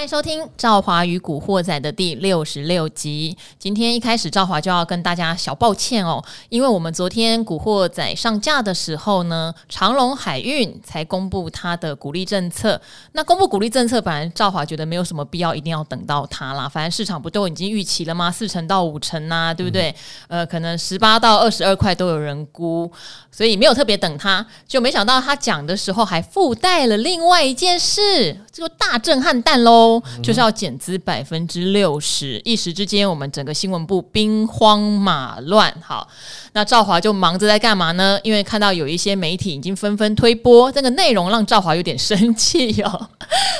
[0.00, 3.36] 欢迎收听《赵华与古惑仔》的第六十六集。
[3.58, 12.80] 今天一开始，赵华就要跟大家小抱歉哦，因为我们昨天《古惑仔》上架的时候呢，长隆海运才公布它的股利政策。
[13.12, 16.66] 那公布股利政策，本来赵华觉得没有什么必要，一定要等到它啦。
[16.66, 18.30] 反正市场不都已经预期了吗？
[18.30, 19.94] 四成到五成呐，对不对？
[20.28, 22.90] 呃，可能十八到二十二块都有人估，
[23.30, 24.46] 所以没有特别等它。
[24.66, 29.89] 就没想到他讲的时候还附带了另外一件事，这个大震撼弹喽！
[30.22, 35.74] 就是要减资百分之六十，一时之间，我们整个新闻部兵荒马乱。
[35.80, 36.06] 好，
[36.52, 38.18] 那赵华就忙着在干嘛呢？
[38.24, 43.08] 因为看到有一些媒体已经纷纷推播这个内容，让赵华有点生气哦。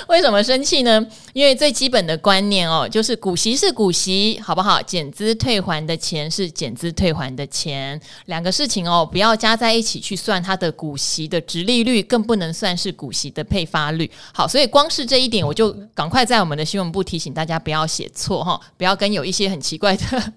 [0.09, 1.07] 为什么生气呢？
[1.33, 4.83] 因为最基本的观念哦，就是股息是股息，好不好？
[4.83, 14.11] 减资退还的钱是减资退还的钱，两个事情哦，不要加在一起去算它的股息的殖利率，更不能算是股息的配发率。
[14.35, 20.33] 好，所以光是这一点，我就赶快在我们的新闻部提醒大家不要写错哈，不要跟有一些很奇怪的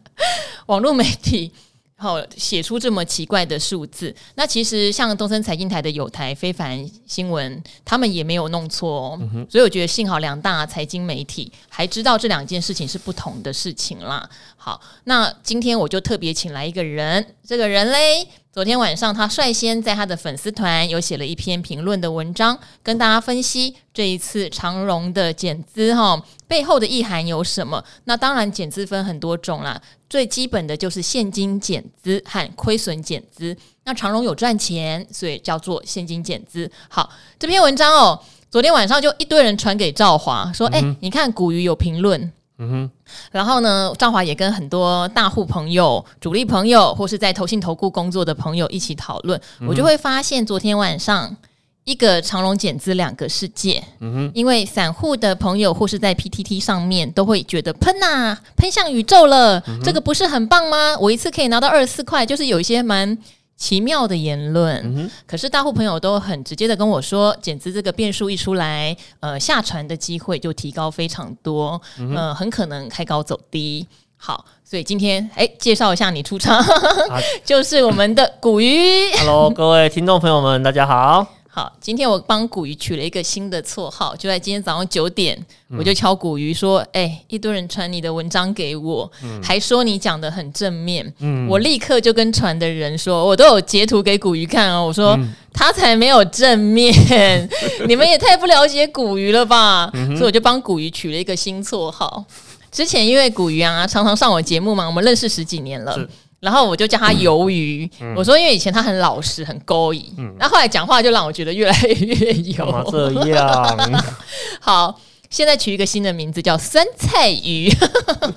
[0.67, 1.51] 网络媒体。
[1.95, 9.19] 好，写出这么奇怪的数字，那其实像东森财经台的有台非凡新闻，他们也没有弄错哦。
[9.22, 14.30] 嗯、所以我觉得幸好两大财经媒体还知道这两件事情是不同的事情啦。
[14.66, 18.25] 好，那今天我就特别请来一个人，这个人嘞。
[18.50, 27.84] 昨天晚上，他率先在他的粉丝团有写了一篇评论的文章，跟大家分析这一次长荣的减资哈背后的意涵有什么。
[28.06, 33.53] 那当然，减资分很多种啦，最基本的就是现金减资和亏损减资。
[33.84, 36.72] 那长荣有赚钱，所以叫做现金减资。
[36.88, 38.17] 好，这篇文章哦，
[38.50, 42.31] 昨天晚上就一堆人传给赵华说：“哎、嗯欸，你看古鱼有评论。”
[42.64, 42.92] 嗯哼，
[43.31, 51.36] 然后呢，赵华也跟很多大户朋友、主力朋友，或是在投信投顾工作的朋友一起讨论，嗯、我就会发现，昨天晚上
[51.84, 53.84] 一个长荣减资两个世界。
[54.00, 60.97] 嗯哼，因为散户的朋友或是在 PTT 上面都会觉得喷呐、啊，喷向宇宙了，嗯、这个不是很棒吗？
[61.00, 63.18] 我一次可以拿到二十四块，就是有一些蛮。
[63.56, 73.88] 奇妙的言论，嗯、可是大户朋友都很直接的跟我说，减资这个变数一出来，呃，下船的机会就提高非常多，嗯、呃，很可能开高走低。
[74.18, 79.12] 好，所以今天哎，介绍一下你出场，啊、 就是我们的古鱼。
[79.18, 81.42] Hello，各位听众朋友们，大家好。
[81.56, 85.38] 好，今天我帮古鱼取了一个新的绰号，就在今天早上九点，
[85.69, 91.14] 嗯、我就敲古鱼说：“哎、欸，一堆人传你的文章给我，嗯、还说你讲的很正面。
[91.19, 94.84] 嗯”我立刻就跟传的人说，我都有截图给古鱼看哦。
[94.84, 96.91] 我说、嗯、他才没有正面，
[97.88, 99.91] 你们也太不了解古鱼了吧？
[99.94, 102.25] 嗯、所以我就帮古鱼取了一个新绰号。
[102.72, 105.96] 之前因为古鱼啊，常常上我节目嘛，我们认识十几年了。
[106.43, 112.89] 然后我就叫他鱿鱼，嗯、我说因为以前他很老实很勾引，嗯、然后后来讲话就让我觉得越来越油。
[112.91, 114.03] 这样，
[114.59, 114.99] 好，
[115.29, 117.71] 现在取一个新的名字叫酸菜鱼，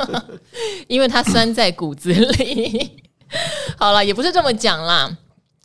[0.86, 2.92] 因为它酸在骨子里。
[3.76, 5.10] 好了，也不是这么讲啦。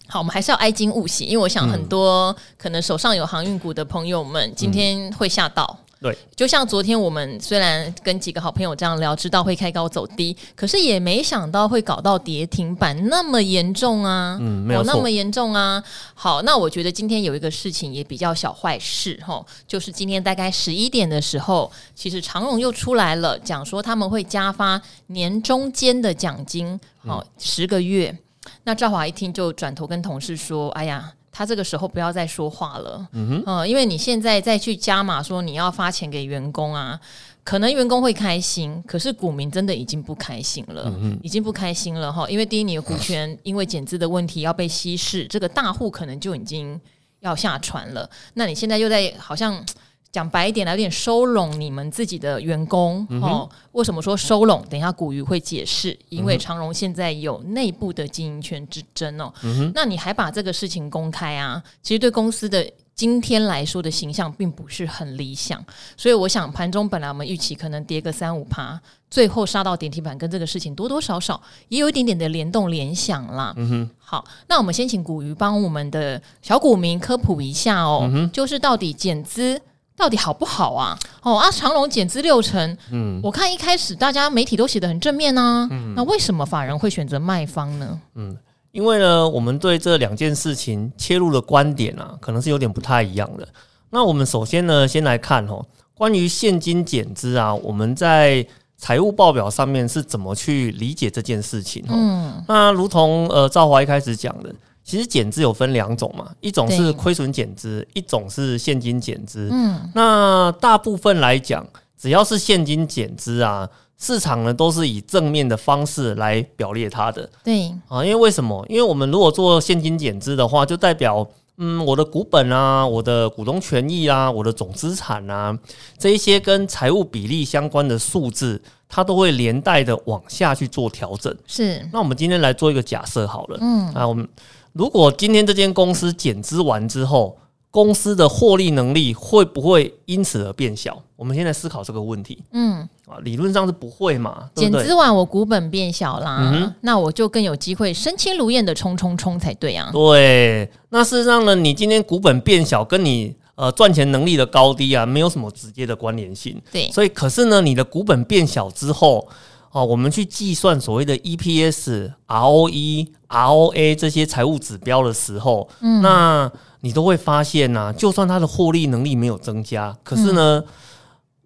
[0.08, 5.78] 好，我们还是要哀矜勿喜，因为我想很多可能手上有航运股的朋友们今天会吓到。
[6.02, 14.36] 对，就像昨天我们虽然跟几个好朋友这样聊，知道会开高走低，可是也没想到会搞到跌停板那么严重啊！
[14.42, 15.84] 嗯，没有那么严重啊。
[16.16, 28.18] 好，那我觉得今天有一个事情也比较小坏事哈，就是今天大概十一点的时候，其实长荣又出来了，讲说他们会加发年中间的奖金，好，十个月。
[28.64, 37.00] 那赵华一听就转头跟同事说：“哎呀。”他这个时候不要再说话了，嗯哼，呃，因为你现在再去加码说你要发钱给员工啊，
[37.44, 46.80] 可能员工会开心，可是股民真的已经不开心了，嗯哼，已经不开心了哈，因为第一，你的股权 因为减资的问题要被稀释，这个大户可能就已经
[47.22, 49.64] 要下船了，那你现在又在好像。
[50.12, 53.50] 讲白一点，来有点收拢你们自己的员工、嗯、哦。
[53.72, 54.62] 为什么说收拢？
[54.70, 59.34] 等一下古鱼会解释，因为长荣现在有内部的经营权之争哦。
[59.44, 61.64] 嗯、那你还把这个事情公开啊？
[61.82, 65.64] 其实对公司的今天来说的形象并不是很理想。
[65.96, 68.78] 所以我想盘中本来我们预期可能跌个三五趴，
[69.10, 73.54] 最后杀到跌停板，跟这个事情多多少少也有一点点的联动联想啦。
[73.56, 73.90] 嗯哼。
[73.98, 79.62] 好，那我们先请古鱼帮我们的小股民科普一下哦，嗯、就是到底减资。
[80.02, 80.98] 到底好不好啊？
[81.22, 88.02] 哦啊，长荣减资六成，嗯，我看一开始大家媒体都写的很正面啊，嗯，那为什么法人会选择卖方呢？
[88.16, 88.36] 嗯，
[88.72, 93.48] 因为呢，我们对这两件事情切入的观点啊，可能是有点不太一样的。
[93.92, 95.64] 那我们首先呢，先来看哦，
[95.94, 98.44] 关于现金减资啊，我们在
[98.80, 101.86] 财务报表上面是怎么去理解这件事情？
[101.90, 104.52] 嗯，那如同呃赵华一开始讲的。
[104.92, 109.48] 其实减资有分两种嘛，一种是亏损减资，一种是现金减资。
[109.50, 111.66] 嗯，那大部分来讲，
[111.98, 117.30] 只要是现金减资啊，市场呢都是以正面的方式来表列它的。
[117.42, 118.66] 对啊，因为为什么？
[118.68, 125.58] 因为我们如果做现金减资的话，就代表嗯，我的股本啊，我的股东权益啊，我的总资产啊，
[125.98, 131.34] 这一些跟财务比例相关的数字，它都会连带的往下去做调整。
[131.48, 131.88] 是。
[131.94, 133.58] 那我们今天来做一个假设好了。
[133.62, 133.94] 嗯。
[133.94, 134.28] 啊，我们
[134.74, 137.38] 如果今天这间公司减资完之后，
[137.70, 141.02] 公司的获利能力会不会因此而变小？
[141.16, 142.44] 我们现在思考这个问题。
[142.52, 144.50] 嗯，啊，理论上是不会嘛。
[144.56, 149.90] 减资完我股本变小啦，嗯，那我就更有机会身轻如燕的冲冲冲才对啊。
[149.94, 156.62] 对，那事实上呢，你今天股本变小，跟你呃赚钱能力的高低啊，没有什么直接的关联性。
[156.72, 159.26] 对，所以可是呢，你的股本变小之后，
[159.72, 166.52] 哦、啊，我们去计算所谓的 EPS、ROE、ROA 这些财务指标的时候，嗯，那。
[166.84, 170.66] 你都会发现呐、啊，就算它的获利能力没有增加，可是呢，嗯、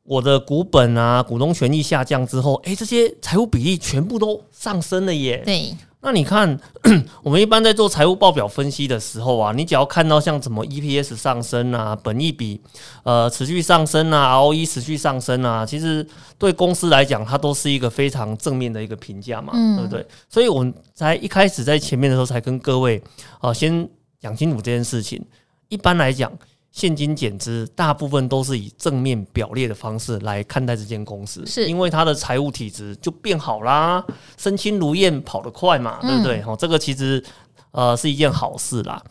[0.04, 5.42] 我的股本啊、股东权益下降之后，诶，这些财务比例全部都上升了耶。
[5.44, 5.75] 对，
[6.06, 6.57] 那你看，
[7.24, 12.62] 我们一般在做财务报表分析的时候啊，你只要看到像什么 EPS 上升啊、本益比
[13.02, 16.07] 呃持续上升啊、ROE 持续上升啊，其实
[16.38, 20.06] 对公司来讲，它都是一个非常正面的一个评价嘛，嗯、对不对？
[20.30, 23.01] 所以我们在一开始在前面的时候，才跟各位
[23.40, 23.90] 啊、呃、先。
[24.22, 25.24] 讲清楚这件事情。
[25.69, 26.31] 一般来讲，
[26.75, 34.06] 现金减资大部分都是以正面表列的方式来看待这间公司，是因为它的财务体质就变好啦，
[34.38, 36.42] 身轻如燕，跑得快嘛，对不对？
[36.42, 37.24] 哦、嗯，这个其实
[37.72, 39.01] 呃是一件好事啦。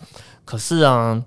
[0.44, 1.24] 可是啊，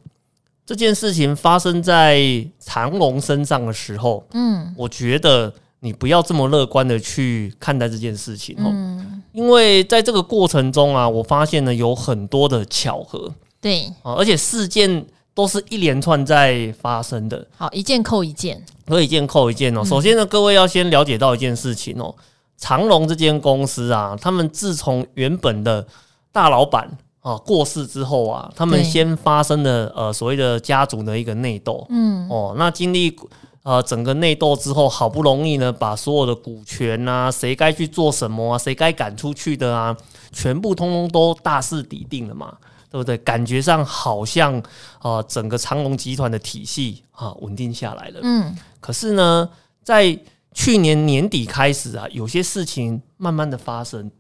[0.64, 2.22] 这件事情发生在
[2.60, 13.34] 长荣身上的时候，嗯，我觉得你不要这么乐观的去看待这件事情哦，嗯，因为在这个过程中啊，我发现呢有很多的巧合。
[13.60, 15.04] 对，而且事件
[15.38, 19.86] 都是一连串在发生的，好，一件扣一件，和一件扣一件哦。
[19.86, 22.16] 首先呢，各位要先了解到一件事情哦，
[22.58, 25.86] 长隆这间公司啊，他们自从原本的
[26.32, 26.90] 大老板
[27.22, 33.16] 啊过世之后啊，他们先发生了呃所谓的家族的一个内斗，嗯，哦，那经历
[33.62, 39.96] 呃整个内斗之后，好不容易呢把所有的股权啊，谁该去做什么啊，谁该赶出去的啊，
[40.32, 42.58] 全部通通都大势已定了嘛。
[42.90, 43.18] 对不对？
[43.18, 44.58] 感觉上好像
[45.00, 48.20] 啊、呃，整个长隆集团的体系啊稳定下来了。
[48.24, 49.50] 嗯，可是呢，
[49.84, 50.18] 在
[50.54, 54.12] 去年年底开始啊，有些事情慢慢的发生。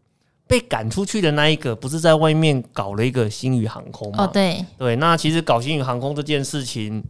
[0.49, 4.23] 被赶出去的那一个，不是在外面搞了一个星宇航空吗？
[4.23, 4.95] 哦，对对。
[4.95, 7.03] 那其实搞星宇航空这件事情。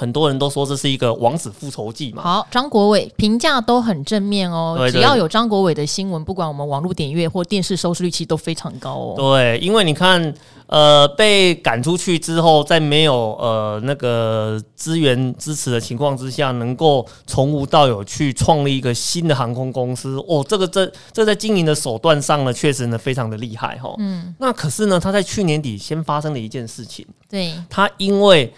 [0.00, 2.22] 很多人都说这是一个王子复仇记嘛。
[2.22, 4.88] 好，张国伟评价都很正面哦。
[4.90, 9.14] 只要有张国伟的新闻，不管我们网络点阅或电视收视率，其实都非常高哦。
[9.14, 10.34] 对，因为你看，
[10.68, 23.94] 呃，被赶出去之后，在没有呃那个资源支持的情况之下，能够从无到有去创立一个新的航空公司，哦，这个这这在经营的手段上呢，确实呢非常的厉害哈。
[23.98, 24.34] 嗯。
[24.38, 27.06] 那可是呢，他在去年底先发生了一件事情。
[27.28, 27.52] 对。
[27.68, 28.50] 他因为。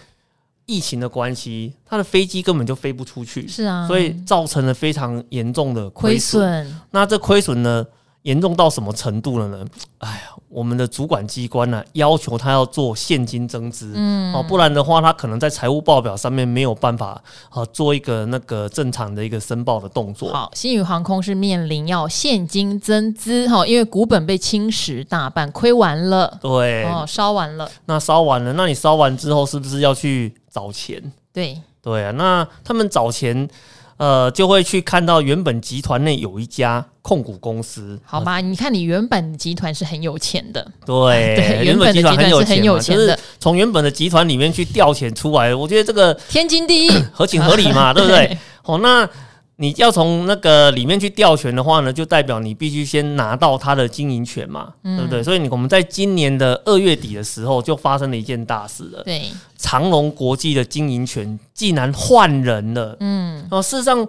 [0.65, 6.79] 疫情的关系，他的飞机根本就飞不出去，是啊，所以造成了非常严重的亏损。
[6.91, 7.85] 那这亏损呢，
[8.21, 9.65] 严重到什么程度了呢？
[9.97, 20.31] 哎呀，我们的主管机关呢、啊，要求他要做现金增资，嗯，哦，不然的话，他可能在财务报表上面没有办法啊，做一个那个正常的一个申报的动作。
[20.31, 30.33] 好，新宇航空是面临要现金增资哈，因为股本被侵蚀大半，亏完了，对，哦，烧完了，那烧完了，那你烧完之后是不是要去？
[30.53, 31.01] 找钱，
[31.33, 33.49] 对对啊，那他们找钱，
[33.97, 38.39] 呃，就会去看到原本集团内有一家控股公司，好吧？
[38.39, 48.37] 你看，你原本集团是很有钱的，对，对，原本集团是很有钱的，从原本的集团里面去调钱出来，我觉得这个天经地义，合情合理嘛， 对不对？
[48.61, 49.09] 好，那。
[49.57, 55.21] 你要从那个里面去调权的话呢，就代表你必须先拿到它的经营权嘛，嗯、对不对？
[55.21, 59.03] 所以你我们在今年的二月底的时候，就发生了一件大事了。
[59.03, 62.97] 对，长隆国际的经营权竟然换人了。
[62.99, 64.05] 嗯，哦，事实上，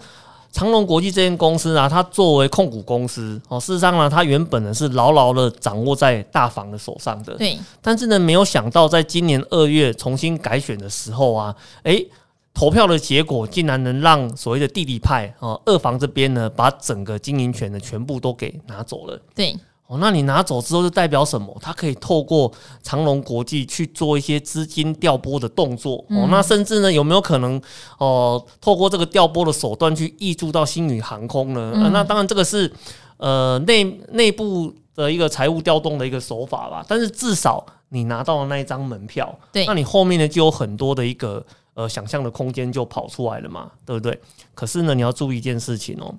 [0.51, 7.35] 长隆国际这间公司啊，它作为控股公司，哦，事实上呢，它原本呢是牢牢的掌握在大房的手上的。
[7.35, 12.09] 对，但是呢，没有想到在今年二月重新改选的时候啊，诶。
[12.55, 19.21] 投票的结果竟然能让所谓的弟弟派啊二房这边呢，把整个经营权呢全部都给拿走了。
[19.35, 19.57] 对，
[19.89, 21.53] 哦，那你拿走之后就代表什么？
[21.61, 25.97] 他可以透过长隆国际去做一些资金调拨的动作。
[26.11, 27.61] 哦，那甚至呢有没有可能
[27.99, 31.73] 哦，透过这个调拨的手段去挹注到星宇航空呢？
[31.93, 32.73] 那当然这个是
[33.17, 33.83] 呃内
[34.13, 36.85] 内部的一个财务调动的一个手法吧。
[36.87, 41.45] 但是至少你拿到了那一张门票，对，那你后面呢就有很多的一个。
[41.75, 44.19] 呃想象的空间就跑出来了嘛，对不对？
[44.55, 46.15] 可是呢，你要注意一件事情哦，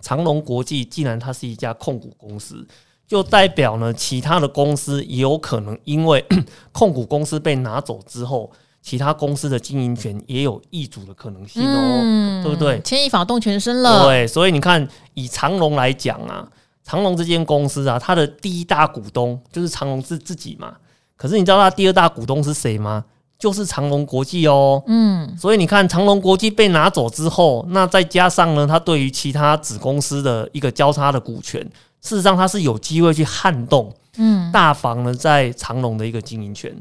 [0.00, 2.66] 长隆国际既然它是一家控股公司，
[3.06, 6.24] 就代表呢其他的公司也有可能因为
[6.72, 8.50] 控股公司被拿走之后。
[8.82, 12.80] 其他公司的经营权也有易主的可能性哦，嗯、对不对？
[12.82, 14.04] 牵一发动全身了。
[14.04, 16.48] 对，所以你看，以长隆来讲啊，
[16.84, 20.76] 长隆这间公司啊，它的第一大股东就是长隆自自己嘛。
[21.16, 23.04] 可是你知道它第二大股东是谁吗？
[23.38, 24.82] 就是长隆国际哦。
[24.86, 31.60] 嗯，所以你看，长隆国际被拿走之后，那再加上呢，它对于其他子公司的一个交叉的股权，
[32.00, 36.74] 事实上它是有机会去撼动，嗯，大房呢在长隆的一个经营权。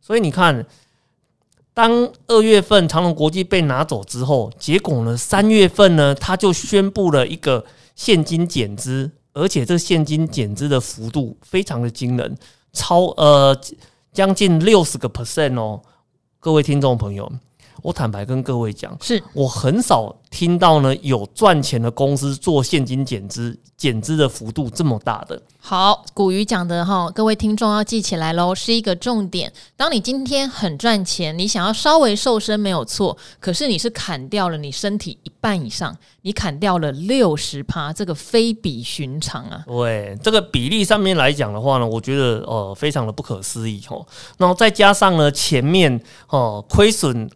[0.00, 0.66] 所以你看。
[1.76, 7.62] 当二月份长隆国际被拿走之后，结果呢，三月份呢，它就宣布了一个
[7.94, 12.34] 现金减资，而且这现金减资的幅度非常的惊人，
[12.72, 13.54] 超呃
[14.10, 15.78] 将近六十个 percent 哦，
[16.46, 17.28] 各位听众朋友。
[17.86, 25.40] 我坦白跟各位讲，是我很少听到呢有赚钱的公司做现金减资，减资的幅度这么大的。
[25.60, 29.52] 好，古鱼讲的哈，各位听众要记起来喽，是一个重点。
[29.76, 39.62] 当你今天很赚钱，你想要稍微瘦身没有错，可是你是砍掉了你身体一半以上，你砍掉了六十趴，这个非比寻常啊。
[39.64, 44.04] 对，这个比例上面来讲的话呢，我觉得呃非常的不可思议哦。
[44.38, 47.30] 然后再加上呢前面哦亏损。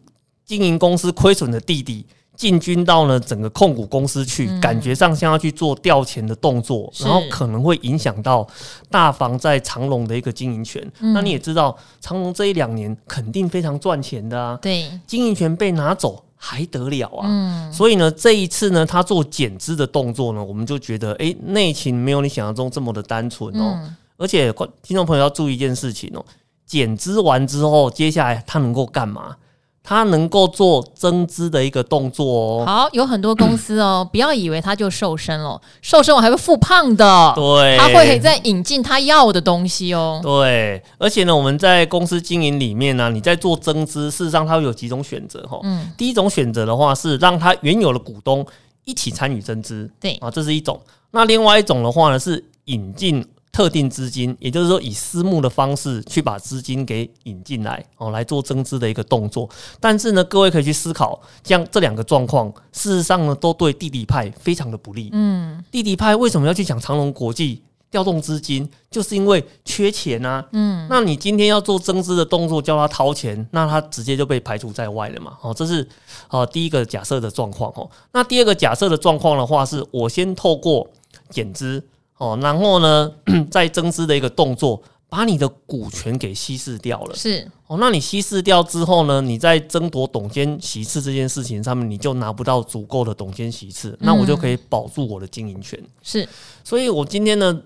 [0.50, 2.04] 经营公司亏损的弟弟
[2.35, 8.45] 进军到了整个控股公司去，嗯、感觉上像要去做调钱的动作，然后可能会影响到
[8.90, 10.85] 大房在长隆的一个经营权。
[10.99, 14.59] 嗯、那你也知道，长隆这一两年肯定非常赚钱的啊。
[14.61, 17.28] 对，经营权被拿走还得了啊？
[17.28, 23.78] 嗯、所以呢，这一次呢，他做减资的动作呢，我们就觉得，哎，内情没有你想象中这么的单纯哦。
[23.85, 24.52] 嗯、而且，
[24.83, 26.25] 听众朋友要注意一件事情哦，
[26.66, 29.37] 减资完之后，接下来他能够干嘛？
[29.83, 32.65] 他能够做增资的一个动作哦。
[32.67, 37.33] 好，有很多公司哦， 不要以为他就瘦身了，瘦身我还会复胖的。
[37.35, 40.21] 对，他会在引进他要的东西哦。
[40.23, 45.59] 对，而且呢，我们在公司经营里面呢、啊，你在做增资，事实上它会有几种选择哈。
[45.63, 45.91] 嗯。
[45.97, 48.47] 第一种选择的话是让他原有的股东
[48.85, 50.81] 一起参与增资，对啊，这是一种。
[51.11, 53.27] 那另外一种的话呢是引进。
[53.52, 59.49] 特定资金，也就是说以私募的方式去把资金给引进来哦，来做增资的一个动作。
[59.80, 65.11] 但是呢，各位可以去思考，像这两个状况，事实上呢，都对弟弟派非常的不利。
[65.12, 68.71] 嗯，弟弟派为什么要去抢长隆国际调动资金？
[68.88, 70.47] 就是因为缺钱啊。
[70.52, 75.37] 嗯，那你今天要做增资的动作，叫他掏钱，那他直接就被排除在外了嘛。
[75.42, 75.87] 哦，这是
[76.28, 77.90] 哦第一个假设的状况哦。
[78.12, 80.88] 那第二个假设的状况的话，是我先透过
[81.28, 81.83] 减资。
[82.21, 83.11] 哦，然后呢，
[83.50, 87.17] 再增资的一个动作，把你的股权给稀释掉了。
[87.17, 95.83] 是哦，那你稀释掉之后呢，你在争夺董监席次这件事情上面，你就拿不到足够的董监席次，嗯、那我就可以保住我的经营权。
[96.03, 96.29] 是，
[96.62, 97.59] 所以我今天呢，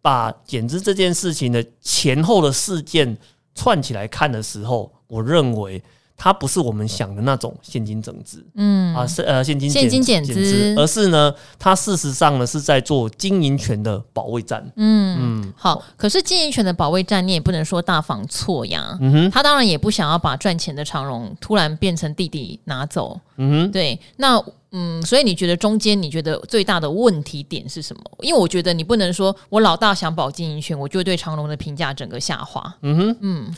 [0.00, 3.14] 把减资这件事情的前后的事件
[3.54, 5.82] 串起来看的时候，我认为。
[6.20, 14.60] 它不是我们想的那种现金增资，嗯啊是呃现金现金减资，而是呢，它事实上呢是在做经营权的保卫战。
[14.74, 18.98] 嗯嗯，好，可是经营权的保卫战，你也不能说大房错呀。
[19.00, 23.20] 嗯哼，他当然也不想要把赚钱的长荣突然变成弟弟拿走。
[23.36, 28.02] 嗯哼，对，那嗯，所以你觉得中间你觉得最大的问题点是什么？
[28.22, 32.74] 因为我觉得你不能说我老大想保经营权，我就对长荣的评价整个下滑。
[32.82, 33.56] 嗯哼，嗯。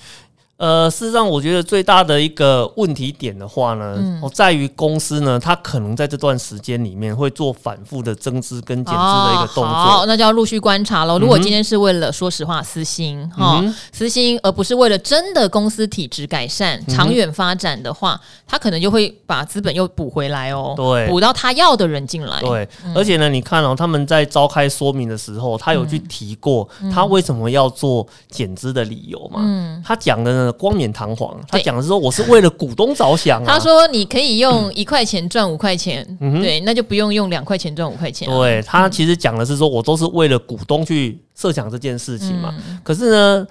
[0.61, 9.65] 呃，事实上，我觉得最大的一个问题点的话呢，嗯、在于公司呢，它可能在这段时间里面会做反复的增资跟减资的一个动作。
[9.65, 11.19] 哦、好，那就要陆续观察喽。
[11.19, 20.75] 如果今天是为了说实话私心哈，私心，而不是为了真的公司体质改善、嗯、长远发展的话，他可能就会把资本又补回来哦。
[20.77, 22.39] 对，补到他要的人进来。
[22.41, 29.41] 对，而且呢，你看哦，他们在召开说明的时候，他有去提过他为什么要做减资的理由嘛？
[29.43, 30.50] 嗯，他讲的呢。
[30.53, 33.47] 光冕堂皇，他讲的是说我是为了股东着想啊。
[33.47, 38.39] 他说你可以用一块钱赚五块钱，嗯、对，那就不用用两块钱赚五块钱，啊。
[38.39, 42.55] 对，他其实讲的是说我都是为了股东去设想这件事情嘛。
[42.69, 43.47] 嗯、可是呢，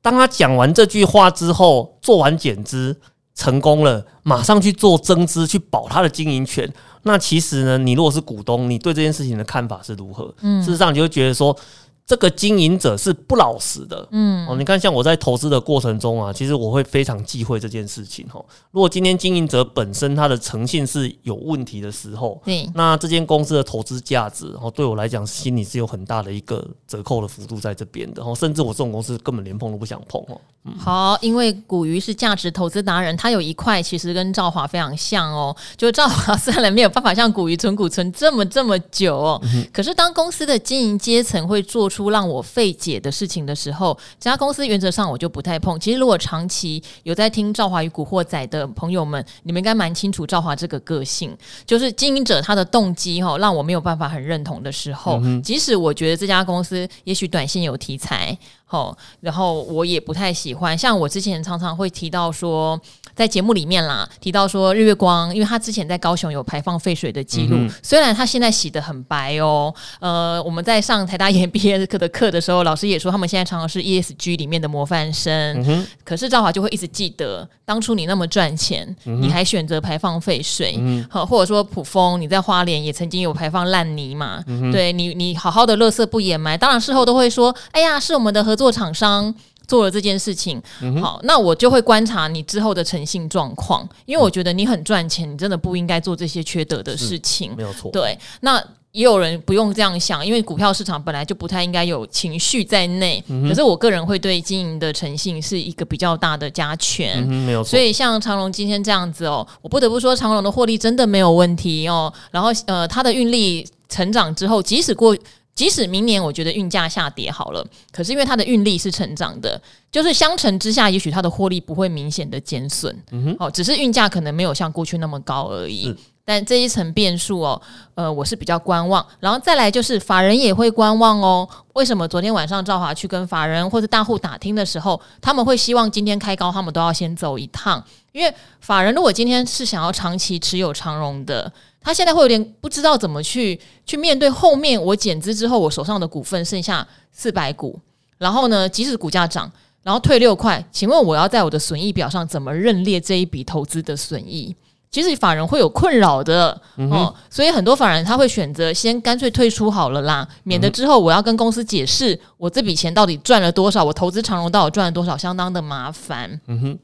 [0.00, 2.96] 当他讲完这句话之后，做完减资
[3.34, 6.70] 成功了，马上去做增资去保他的经营权。
[7.02, 10.34] 那其实呢，你如果是股东，你对这件事情的看法是如何？
[10.42, 11.56] 嗯，事实上你就会觉得说。
[12.06, 18.44] 这个经营者是不老实的，嗯，哦，你看，像我在投资的过程中啊，其实我会非常忌讳这件事情哦。
[18.70, 30.40] 如果今天经营者本身他的诚信是有问题的时候，对，那这间公司的投资价值，哦，对我来讲心里是有很大的一个折扣的幅度在这边的，哦，甚至我这种公司根本连碰都不想碰哦。
[30.68, 45.78] 嗯、好，因为古鱼是价值投资达人，他有一块其实跟兆华非常像哦，就是兆华虽然没有办法像古鱼存股存这么这么久哦，嗯、可是当公司的经营阶层会做出让我费解的事情的时候，这家公司原则上我就不太碰。
[45.80, 51.36] 其实如果长期有在听《赵华与古惑仔》的朋友们，你们应该蛮清楚赵华这个个性，
[51.66, 58.36] 就是经营者他的动机哈，让我没有办法很认同的时候，嗯、即使我觉得这家公司也许短线有题材。
[58.68, 62.78] 好，然后我也不太喜欢，像我之前常常会提到说，
[63.16, 75.32] 在节目里面啦，提到说日月光，因为他之前在高雄有排放废水的记录，嗯、虽然他现在洗得很白哦，呃，我们在上台大研毕业课的课的时候，老师也说他们现在常常是 ESG 里面的模范生，
[75.66, 80.72] 嗯、可是赵华就会一直记得当初你那么赚钱，嗯、你还选择排放废水，
[81.08, 88.56] 好、嗯，或者说普丰你在花莲也曾经有排放烂泥嘛，嗯、对你，你好好的垃圾不掩埋，当然事后都会说，哎呀，是我们的合。
[88.56, 89.34] 作厂商
[89.66, 97.90] 做了这件事情，嗯、好，那我就会观察你之后的诚信状况，因为我觉得你很赚钱，你真的不应该做这些缺德的事情，没有错。
[97.90, 103.22] 对，那也有人不用这样想，因为股票市场本来就不太应该有情绪在内。
[103.28, 107.70] 嗯、可是我个人会对经营的诚信是一个比较大的加权，嗯、没有错。
[107.70, 112.12] 所以像长隆今天这样子哦，我不得不说长隆的获利真的没有问题哦。
[112.30, 115.16] 然后呃，它的运力成长之后，即使过。
[115.56, 119.60] 即使明年我觉得运价下跌好了，可是因为它的运力是成长的，
[119.90, 122.94] 就是相乘之下，也许它的获利不会明显的减损。
[123.10, 125.84] 嗯哼，哦，只是运价可能没有像过去那么高而已。
[125.86, 125.96] 是
[126.26, 127.62] 但这一层变数哦，
[127.94, 129.06] 呃，我是比较观望。
[129.20, 131.48] 然后再来就是法人也会观望哦。
[131.74, 137.82] 为什么昨天晚上赵华去跟法人或者大户打听的时候，他们会希望今天开高，他们都要先走一趟？
[138.10, 141.50] 因为法人如果今天是想要长期持有长荣的。
[141.86, 147.78] 他现在会有点不知道怎么去去面对后面我减资之后，我手上的股份剩下四百股，
[148.18, 149.48] 然后呢，即使股价涨，
[149.84, 154.52] 然后退六块，请问我要在我的损益表上怎么认列这一笔投资的损益？
[154.90, 166.40] 其实法人会有困扰的、嗯、哦，所以很多法人他会选择先干脆退出好了啦，免得之后我要跟公司解释我这笔钱到底赚了多少，我投资长荣到底赚了多少，相当的麻烦。
[166.48, 166.78] 嗯哼。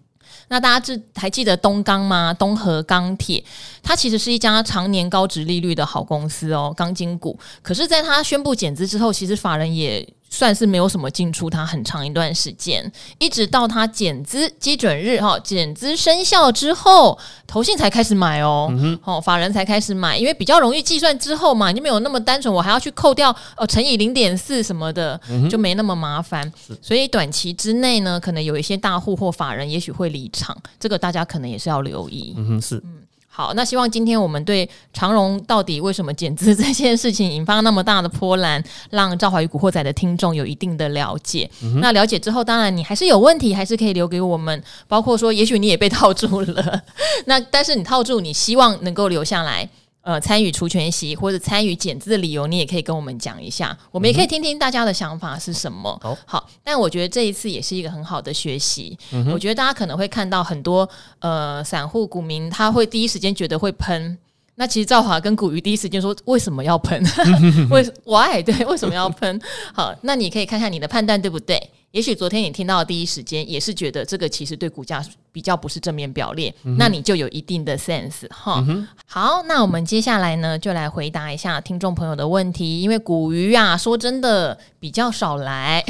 [0.53, 2.35] 那大家记还记得东钢吗？
[2.35, 3.43] 东和钢铁，
[3.83, 7.39] 它其实是一家常年高值利率的好公司哦，钢筋股。
[7.63, 26.51] 可是，在它宣布减资之后，其实法人也算是没有什么进出它很长一段时间，一直到它减资基准日哈，减资生效之后，投信才开始买哦，嗯、哦，法人才开始买，因为比较容易计算之后嘛，你就没有那么单纯，我还要去扣掉哦乘以零点四什么的，嗯、就没那么麻烦。
[26.81, 32.33] 所以短期之内呢，可能有一些大户或法人也许会离场，这个大家可能也是要留意。
[32.39, 32.77] 嗯哼，是。
[32.77, 33.02] 嗯
[33.35, 41.51] 好，那希望今天我们对长荣到底为什么减资 这件事情引发那么大的波澜，让赵怀宇古惑仔的听众有一定的了解。
[41.63, 44.63] 嗯、那了解之后，当然你还是有问题，还是可以留给我们。
[44.87, 46.83] 包括说，也许你也被套住了，
[47.25, 49.67] 那但是你套住，你希望能够留下来。
[50.03, 55.99] 呃，参与除权息或者参与减资的理由，你也可以跟我们讲一下，我们也可以听听大家的想法是什么。
[56.03, 58.99] 好、好，但我觉得这一次也是一个很好的学习。
[59.13, 60.89] 嗯、我觉得大家可能会看到很多
[61.21, 64.19] 呃散户股民，他会第一时间觉得会喷。
[64.57, 67.03] 那其实赵华跟古鱼第一时间说，为什么要喷？
[67.71, 69.41] 为 why 对，为什么要喷？
[69.73, 71.71] 好，那你可以看看你的判断对不对？
[71.93, 78.65] 也许昨天你听到的第一时间也是觉得这个其实对股价比较不是正面表列，嗯、那你就有一定的 sense 哈。
[78.67, 85.85] 嗯、好，那我们接下来呢，就来回答一下听众朋友的问题，因为古鱼啊，说真的比较少来。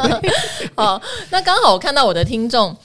[0.74, 2.76] 好，那刚好我看到我的听众。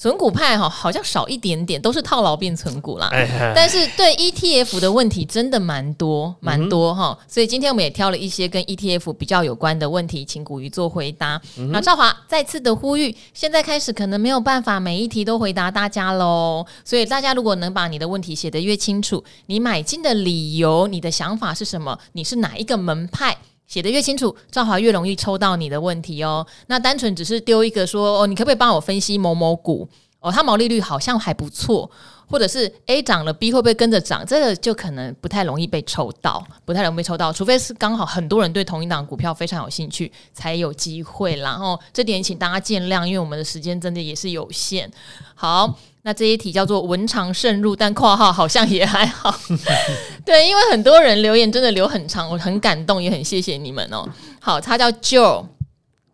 [0.00, 3.10] 存股派哈好像少一点点，都是套牢变存股啦。
[3.52, 11.40] 但是对 ETF 的问题真的蛮多蛮多哈，所以今天我们也挑了一些跟 ETF 比较有关的问题，请古鱼做回答。
[11.56, 23.36] 嗯、那赵华再次的呼吁，现在开始可能没有办法每一题都回答大家喽，所以大家如果能把你的问题写得越清楚，你买进的理由、你的想法是什么，你是哪一个门派？
[23.68, 26.44] 写得越清楚，兆华越容易抽到你的问题哦。
[26.66, 29.88] 那单纯只是丢一个说哦，你可不可以帮我分析某某股？
[30.20, 31.88] 哦，它毛利率好像还不错
[32.26, 34.26] 或者是 A 涨了，B 会不会跟着涨？
[34.26, 41.36] 这个就可能不太容易被抽到，不太容易被抽到，除非是刚好很多人对同一档股票非常有兴趣，才有机会。
[41.36, 44.90] 然后这点请大家见谅，因为我们的时间真的也是有限。
[45.36, 45.78] 好，
[46.08, 49.30] 那这一题叫做文长慎入，但括号好像也还好。
[50.24, 54.08] 对，因为很多人留言真的留很长，我很感动，也很谢谢你们哦。
[54.40, 55.44] 好，他叫 Joe，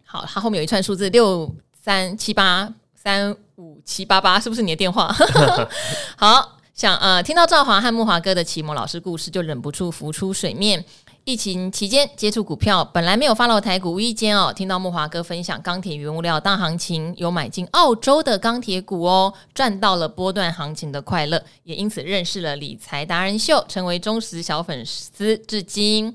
[0.04, 1.48] 好，他后面有一串数字六
[1.80, 3.36] 三七八三。
[3.56, 5.14] 五七八八是不是你的电话？
[6.18, 10.84] 好，想呃，听到赵华和慕华哥的启蒙老师故事，就忍不住浮出水面。
[11.24, 26.14] 疫情期间接触股票，本来没有 follow 台股，无意间哦，听到木华哥分享钢铁原物料大行情，有买进澳洲的钢铁股哦，赚到了波段行情的快乐，也因此认识了理财达人秀，成为忠实小粉丝至今。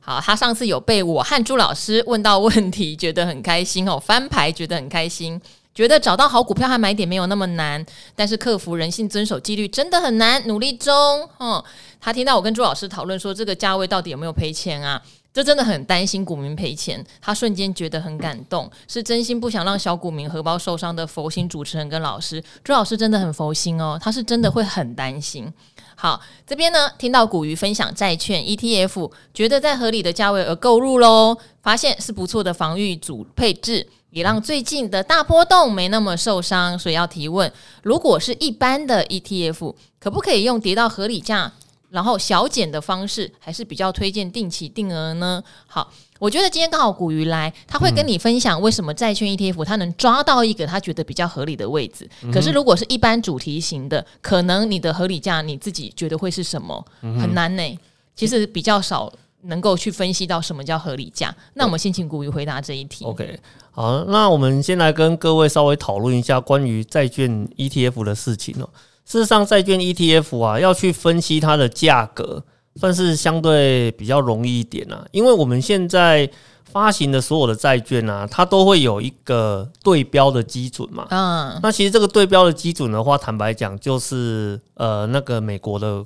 [0.00, 5.40] 好，他上次有被我和朱老师问到问题，觉得很开心哦，翻牌觉得很开心。
[5.74, 10.44] 觉得找到好股票和买点没有那么难，但是克服人性、遵守纪律真的很难。
[10.48, 10.92] 努力中，
[11.36, 11.64] 哦，
[12.00, 15.02] 他听到我跟朱老师讨论说这个价位到底有没有赔钱啊？
[15.32, 17.04] 这真的很担心股民赔钱。
[17.20, 22.42] 他瞬间觉得很感动，是真心不想让小股民荷包受伤的佛心主持人跟老师。
[22.64, 25.52] 朱老师真的很佛心哦，他是真的会很担心。
[25.94, 33.86] 好，这边呢听到古鱼分享债券 ETF，觉得在合理的价位而购入喽，发现是不错的防御组配置。
[34.10, 41.52] 也让最近的大波动没那么受伤，所以要提问：如果是一般的 ETF，可不可以用跌到合理价，
[41.90, 45.42] 然后小减的方式，还是比较推荐定期定额呢？
[45.66, 52.08] 好，我觉得今天刚好古鱼来，他会跟你分享为什么债券 ETF 他能抓到一个他觉得比较合理的位置。
[52.32, 56.84] 可是如果是一般主题型的，可能你的合理价你自己觉得会是什么？
[57.00, 57.78] 很难呢、欸。
[58.14, 59.12] 其实比较少。
[59.42, 61.32] 能够去分析到什么叫合理价？
[61.54, 63.04] 那我们先请古鱼回答这一题。
[63.04, 63.38] OK，
[63.70, 68.68] 好，那我们先来跟各位稍微讨论一下关于债券 ETF 的事情哦。
[69.08, 72.44] 事实上，债券 ETF 啊，要去分析它的价格，
[72.76, 75.02] 算是相对比较容易一点啊。
[75.12, 76.28] 因为我们现在
[76.70, 81.06] 发行的所有的债券啊，它都会有一个对标的基准嘛。
[81.08, 86.04] 嗯，那其实这个对标的基准的话，坦白讲，就是呃，那个美国的。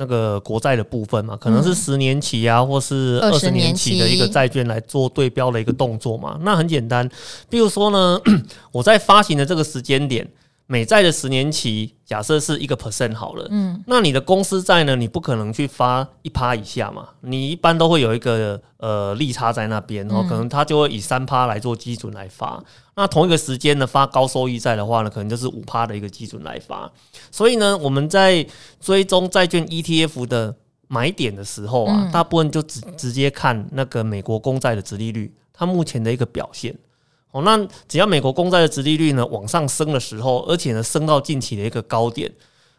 [0.00, 6.38] 那个国债的部分嘛，可能是十年期啊，或是二十年期的一个债券来做对标的一个动作嘛。
[6.42, 7.10] 那很简单，
[7.50, 8.20] 比如说呢，
[8.70, 10.24] 我在发行的这个时间点。
[10.70, 14.94] 美债的十年期假设是一个 percent 好了，嗯，那你的公司债呢？
[14.94, 22.62] 你不可能去发一趴以下嘛，你一般都会有一个呃利差在那边，然后可能它就会以三趴来做基准来发。
[22.96, 26.92] 那同一个时间呢，发高收益债的话呢，可能就是五趴的一个基准来发。
[27.30, 28.46] 所以呢，我们在
[28.78, 30.54] 追踪债券 ETF 的
[30.86, 36.76] 买点的时候啊，大部分就直直接看那个美国公债的殖利率，它目前的一个表现。
[37.30, 42.26] 哦，那只要美国公债的殖利率呢往上升的时候，而且呢升到近期的一个高点，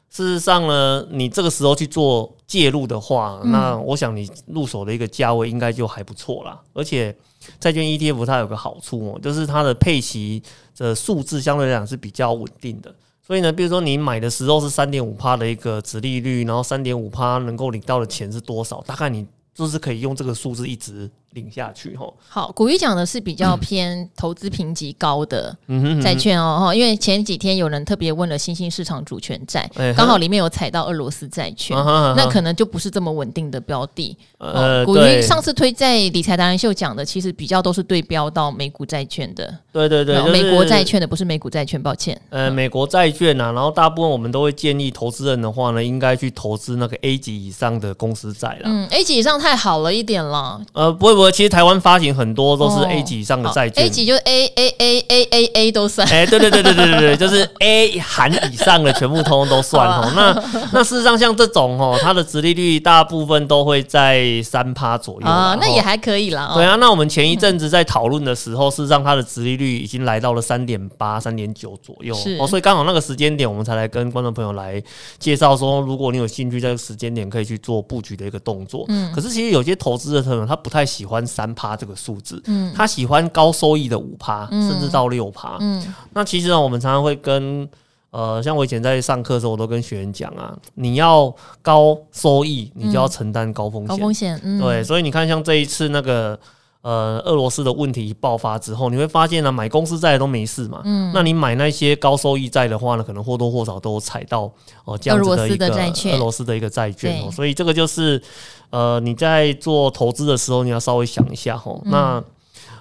[0.10, 6.60] 事实上呢，你这个时候去做介入的话，那我想你入手的一个价位应该就还不错啦。
[6.74, 7.16] 而且
[7.60, 10.42] 债券 ETF 它有个好处哦，就是它的配息
[10.76, 12.94] 的数字相对来讲是比较稳定的。
[13.22, 18.82] 所以呢，比如说你买的时候是三点五趴的一个值利率，然后三点五趴能够领到的钱是多少？
[18.88, 21.08] 大概你就是可以用这个数字一直。
[21.32, 25.56] 领下去哈，好，古玉讲的是比较偏投资评级高的
[26.02, 31.78] 债券哦哈，因为前几天有人特别问了新兴市场主权债，刚好里面有踩到俄罗斯债券，
[32.16, 34.18] 那可能就不是这么稳定的标的。
[34.40, 39.54] 呃，古玉上次推在理财达人秀讲的，其实比较都是对标到美股债券的。
[39.72, 42.20] 对对对，美国债券的不是美股债券，抱歉。
[42.30, 48.62] 呃，美国债券啊，然后大部分我们都会建议投资人的话呢，应该去投资那个 A 级以上的公司债了。
[48.64, 50.60] 嗯，A 级以上太好了一点了。
[50.74, 56.08] 呃，不会不会，其实台湾发行很多都是 A 级以上的债券，哦，A 级就是 A A A A A A 都算。
[56.08, 60.10] 哎，对对对对对对对， 就是 A 含以上的全部通通都算哦。
[60.16, 66.54] 那那事实上像这种哦，它的殖利率大部分都会在三趴左右啊，那也还可以啦。
[66.56, 74.82] 对啊，那我们前一阵子在讨论的时候，事实上它的殖利率已经来到了三点八、三点九左右哦，所以刚好那个时间点，我们才来跟观众朋友来
[75.18, 78.86] 介绍说，如果你有兴趣，在这个时间点可以去做布局的一个动作。
[78.90, 81.96] 嗯，可是其实有些投资的朋友他不太喜欢三趴这个。
[82.00, 87.68] 数字，嗯，他喜欢高收益的五趴，甚至到六趴，嗯，那其实呢，我们常常会跟，
[88.12, 91.30] 呃，像我以前在上课的时候，我都跟学员讲啊，你要
[91.62, 96.40] 高收益，你就要承担高风险，高风险，嗯，对，所以你看，像这一次那个，
[96.84, 104.50] 呃，俄罗斯的问题爆发之后，你会发现呢，买公司债都没事嘛，嗯，那你买那些高收益债的话呢，可能或多或少都踩到
[104.86, 105.68] 哦这样子的一个
[106.14, 108.22] 俄罗斯的一个债券哦，所以这个就是。
[108.70, 111.82] 呃，你在做投资的时候，你要稍微想一下吼。
[111.86, 112.24] 那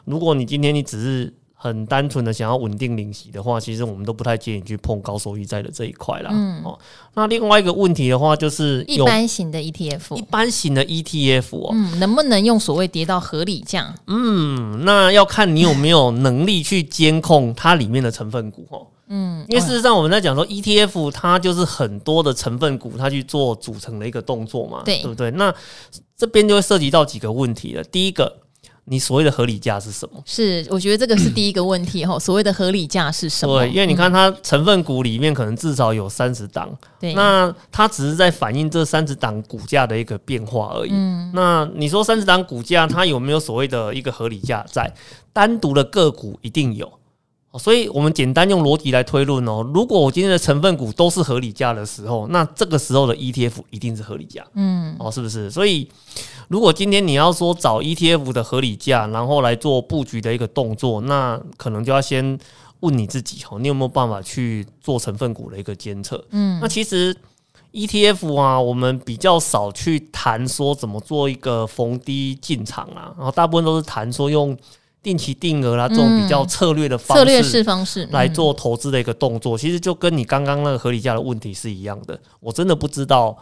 [0.04, 6.30] 如果你今天你只是很单纯的想要稳定领息的话，其实我们都不太建议去碰高收益债的这一块啦。
[6.32, 6.78] 嗯，哦，
[7.14, 13.92] 那另外一个问题的话，就是一般型的 ETF，一般型的 ETF 哦，嗯，能不能用所谓跌到合理价？
[14.06, 18.86] 嗯，那要看你有没有能力去监控它里面的成分股哦。
[19.08, 25.32] 嗯，因为事实上我们在讲说 ETF，它就是很多的成分股，它去做组成的一个动作嘛，对，对不对？
[25.32, 25.52] 那
[26.16, 27.82] 这边就会涉及到几个问题了。
[27.82, 28.42] 第一个。
[28.90, 30.22] 你所谓的合理价是什么？
[30.24, 32.18] 是，我觉得这个是第一个问题哈。
[32.18, 33.60] 所谓的合理价是什么？
[33.60, 40.90] 对，因为你看它成分股里面可能至少有三十档，对，那它只是在反映这三十档股价的一个变化而已。
[40.92, 44.92] 嗯，那你说三十档股价它有没有所谓的一个合理价在？
[45.30, 46.90] 单独的个股一定有。
[47.54, 49.62] 所以，我们简单用逻辑来推论哦。
[49.74, 54.46] 如果我今天的成分股都是合理价的时候，那这个时候的 ETF 一定是合理价。
[54.54, 55.50] 嗯，哦，是不是？
[55.50, 55.88] 所以，
[56.48, 62.38] 如果今天你要说找 ETF 的合理价，然后来做布局的一个动作，那可能就要先
[62.80, 66.22] 问你自己哦，你有没有办法去做成分股的一个监测？
[66.30, 67.16] 嗯，那其实
[67.72, 74.54] ETF 啊，我们比较少去谈说怎么做一个逢低进场啊，然后大部分都是谈说用。
[75.08, 82.20] 定期定额啦，这种比较策略的方式，策略式方式来做投资的一个动作，其实就跟你刚刚那个合理价的问题是一样的。
[82.40, 83.34] 我真的不知道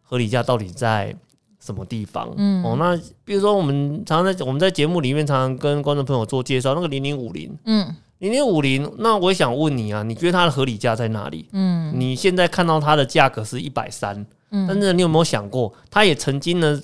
[0.00, 1.12] 合理价到底在
[1.58, 2.32] 什么地方。
[2.36, 11.48] 嗯，哦，那比如说我们常常在我们在节目里面常常跟观众朋友做介绍，那个零零五零，嗯，零零五零，那我也想问你啊，你觉得它的合理价在哪里？
[11.50, 16.80] 嗯，你现在看到它的价格是一百三，嗯，但是你有没有想过，它也曾经呢？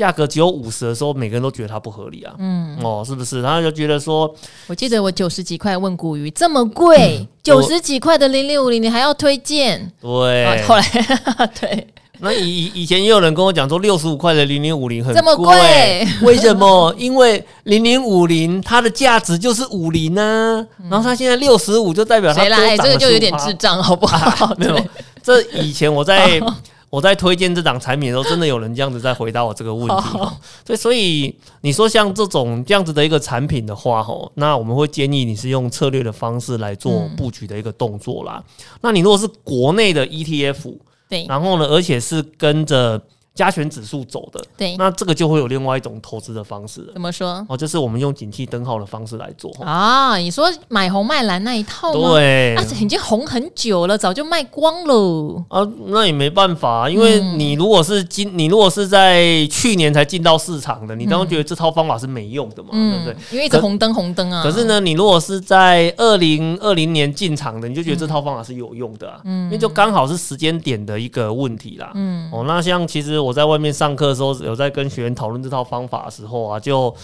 [0.00, 2.32] 价格只有五十的时候，每个人都觉得它不合理啊。
[2.38, 3.42] 嗯，哦，是不是？
[3.42, 4.34] 然后就觉得说，
[4.66, 9.92] 我记得我九十几块问古鱼这么贵，九十几块的零零五零你还要推荐？
[10.00, 10.82] 对，啊、后来
[11.60, 11.86] 对，
[12.20, 16.08] 那以以前也有人跟我讲说，六十五块的零零五零很贵，这么贵？
[16.22, 16.94] 为什么？
[16.96, 24.46] 因为零零五零它的价值就是五零呢，然后它现在六十五就代表它多涨了、欸、这个就有点智障，好不好？
[24.46, 24.80] 啊、 没有，
[25.22, 26.40] 这以前我在。
[26.90, 30.04] 我在推荐这档产品的时候，真的有人这样子在回答我这个问题。
[30.66, 38.42] 所以，所以你说像这种这样子的一个产品的话，吼，那我们会建议你是用策略的方式来做布局的一个动作啦。
[38.80, 40.74] 那你如果是国内的 ETF，
[41.08, 43.00] 对，然后呢，而且是跟着。
[43.34, 46.92] 加权指数走的，对，那这个就会有另外一种投资的方式了。
[46.92, 47.44] 怎么说？
[47.48, 50.16] 哦，就是我们用景气灯号的方式来做啊。
[50.16, 52.10] 你说买红卖蓝那一套吗？
[52.10, 55.66] 对，那已经红很久了，早就卖光了啊。
[55.86, 63.16] 那也没办法，因为你如果是今，你如果是在去年才进到市场的，你当然觉得这套方法是没用的嘛，对不对？
[63.30, 64.42] 因为一直红灯红灯啊。
[64.42, 71.92] 可是呢，你如果是在二零二零年进场的，你就觉得这套方法是有用的，嗯，因为就刚好是时间点的一个问题啦。
[71.94, 73.32] 嗯，哦，那像其实我。
[73.32, 76.94] 在外面上课的时候，有在跟学员讨论这套方法的时候啊，就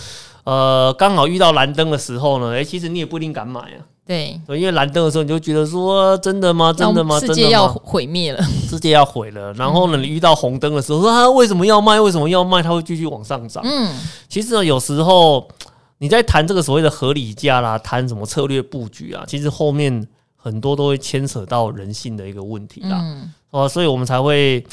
[0.44, 3.81] 呃刚好遇到蓝灯的时候呢，哎、欸，其实你也不一定敢买啊。
[4.07, 6.72] 对，因为蓝灯的时候，你就觉得说真的吗？
[6.72, 7.18] 真的吗？
[7.18, 9.52] 世界要毁灭了，世界要毁了。
[9.59, 12.00] 然后呢，你遇到红灯的时候，说他为什么要卖？
[12.00, 12.62] 为什么要卖？
[12.62, 13.64] 它会继续往上涨。
[13.66, 13.92] 嗯，
[14.29, 15.48] 其实呢，有时候
[15.98, 23.00] 你在谈这个所谓的合理价啦，谈什么策略布局啊，其实后面很多都会牵扯到人性的一个问题啦。
[23.02, 24.64] 嗯，哦，所以我们才会。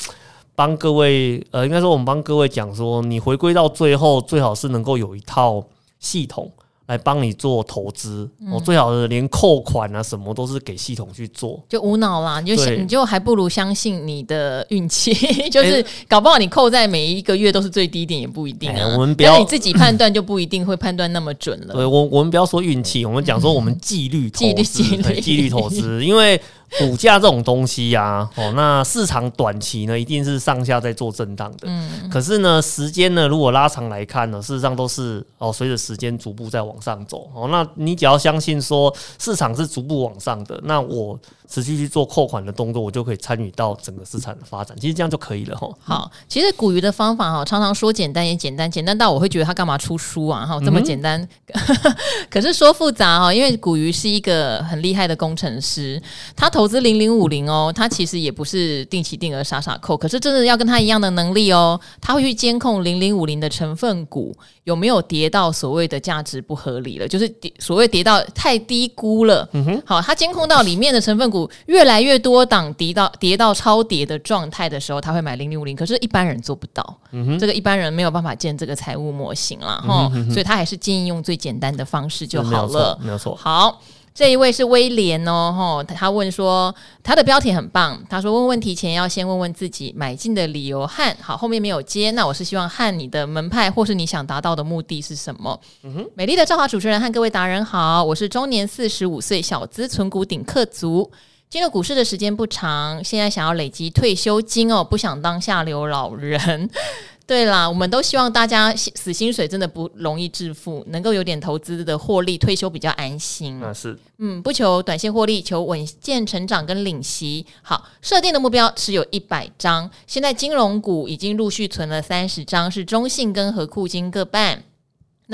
[0.56, 5.64] 帮各位，呃，应该说我们帮各位讲说，你回归到最后，最好是能够有一套
[6.00, 6.52] 系统。
[6.86, 15.14] 来帮你做投资，我、嗯、最好是连扣款啊什么都是给系统去做，就无脑啦，你就想你就还不如相信你的运气，
[15.50, 18.76] 就是搞不好你扣在每一个月都是最低点也不一定啊。
[18.76, 21.74] 欸、我们不要你自己判断就不一定会判断那么准了。
[21.74, 26.40] 对我我们不要说运气，我们讲说我们纪律投资，纪律纪律投资，因为
[26.80, 36.74] 股价这种东西呀、啊，哦，那市场短期呢一定是上下在做震荡的，嗯，可是呢时间呢如果拉长来看呢，事实上都是哦随着时间逐步在往。
[36.74, 41.16] 往上走哦，那你只要相信说市场是逐步往上的，那我
[41.50, 44.78] 持续去做扣款的动作，我就可以参与到整个市场的发展。
[44.80, 45.70] 其实这样就可以了哈。
[45.82, 50.46] 好，其实古鱼的方法哈，常常说简单也简单，简单到我会觉得他干嘛出书啊？
[50.46, 51.96] 哈，这么简单，嗯、
[52.30, 56.02] 可是说复杂哈，因为古鱼是一个很厉害的工程师，
[56.36, 69.48] 他投资零零五零哦，他其实也不是定期定额傻傻扣，可是真的要跟他一样的能力哦，他会去监控零零五零的成分股有没有跌到所谓的价值不合理了，就是跌所谓跌到太低估了。
[69.52, 75.76] 嗯哼，好，他监控到里面的成分股越来越多档跌到跌到超跌的状态的时候，他会买零零五零。
[75.76, 76.98] 可是，一般人做不到。
[77.12, 80.12] 嗯，这个一般人没有办法建这个财务模型了哈。
[80.32, 83.00] 所以他还是建议用最简单的方式就好了。
[83.02, 83.82] 没有错，好。
[84.16, 95.60] 这一位是威廉哦，吼，他问说他的标题很棒，他说问问题前要先问问自己买进的理由和好，后面没有接，那我是希望和你的门派或是你想达到的目的是什么？
[95.82, 101.10] 嗯哼，美丽的赵华主持人和各位达人好，我是中年四十五岁小资存股顶客族，
[101.54, 106.68] 进入股市的时间不长，现在想要累积退休金哦，不想当下流老人。
[107.28, 113.60] 对啦，我们都希望大家死薪水真的不容易致富，能够有点投资的获利，退休比较安心。
[113.60, 117.46] 那是，嗯，不求短线获利，求稳健成长跟领息。
[117.62, 124.64] 好，设定的目标持有一百张，现在金融股已经陆续存了三十张，是中信跟和库金各半。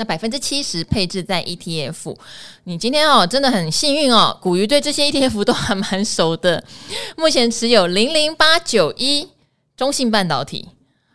[0.00, 2.16] 那百分之七十配置在 ETF。
[2.64, 6.64] 你今天哦，真的很幸运哦，古鱼对这些 ETF 都还蛮熟的。
[7.18, 9.28] 目前持有零零八九一
[9.76, 10.66] 中信半导体。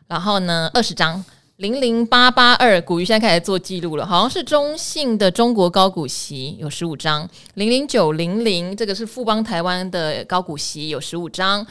[0.08, 11.66] 然后呢，二十张零零八八二，古鱼现在开始做记录了，好像是中信的中国高股息有十五张，零零九零零这个是富邦台湾的高股息有十五张，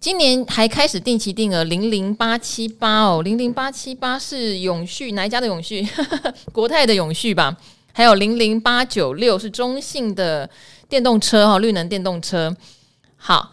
[0.00, 5.86] 今年还开始定期定额零零八七八哦，零零八七八是永续哪一家的永续？
[6.52, 7.56] 国泰的永续吧，
[7.92, 10.48] 还有零零八九六是中信的
[10.88, 12.54] 电动车哈，绿能电动车，
[13.16, 13.50] 好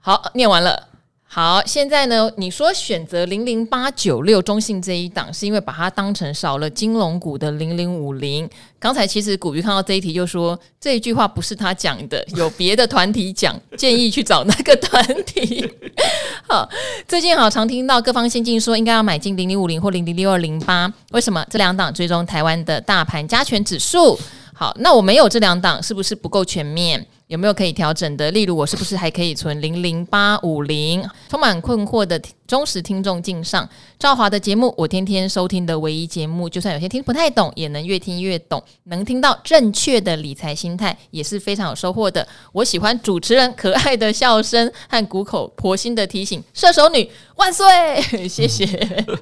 [0.00, 0.88] 好念完了。
[1.34, 2.30] 好，现在呢？
[2.36, 8.46] 你说选择零零八九六中信这一档，是因为把它当成少了金融股的零零五零。
[8.78, 15.66] 刚才其实古鱼看到这一题，就说这一句话不是他讲的，有别的团体讲， 建议去找那个团体。
[16.46, 16.68] 好，
[17.08, 24.18] 最近好常听到各方先进说应该要买进零零五零或零零六二零八，为什么这两档追踪台湾的大盘加权指数？
[24.52, 27.06] 好，那我没有这两档，是不是不够全面？
[27.32, 28.30] 有没有可以调整的？
[28.32, 31.02] 例如，我是不是还可以存零零八五零？
[31.30, 33.66] 充满困惑的忠实听众敬上，
[33.98, 42.28] 赵华的节目我天天收听的唯一节目，就算有些听不太懂，也能越听越懂，能听到正确的理财心态，也是非常有收获的。
[42.52, 48.28] 我喜欢主持人可爱的笑声和苦口婆心的提醒，射手女万岁！
[48.28, 48.66] 谢谢。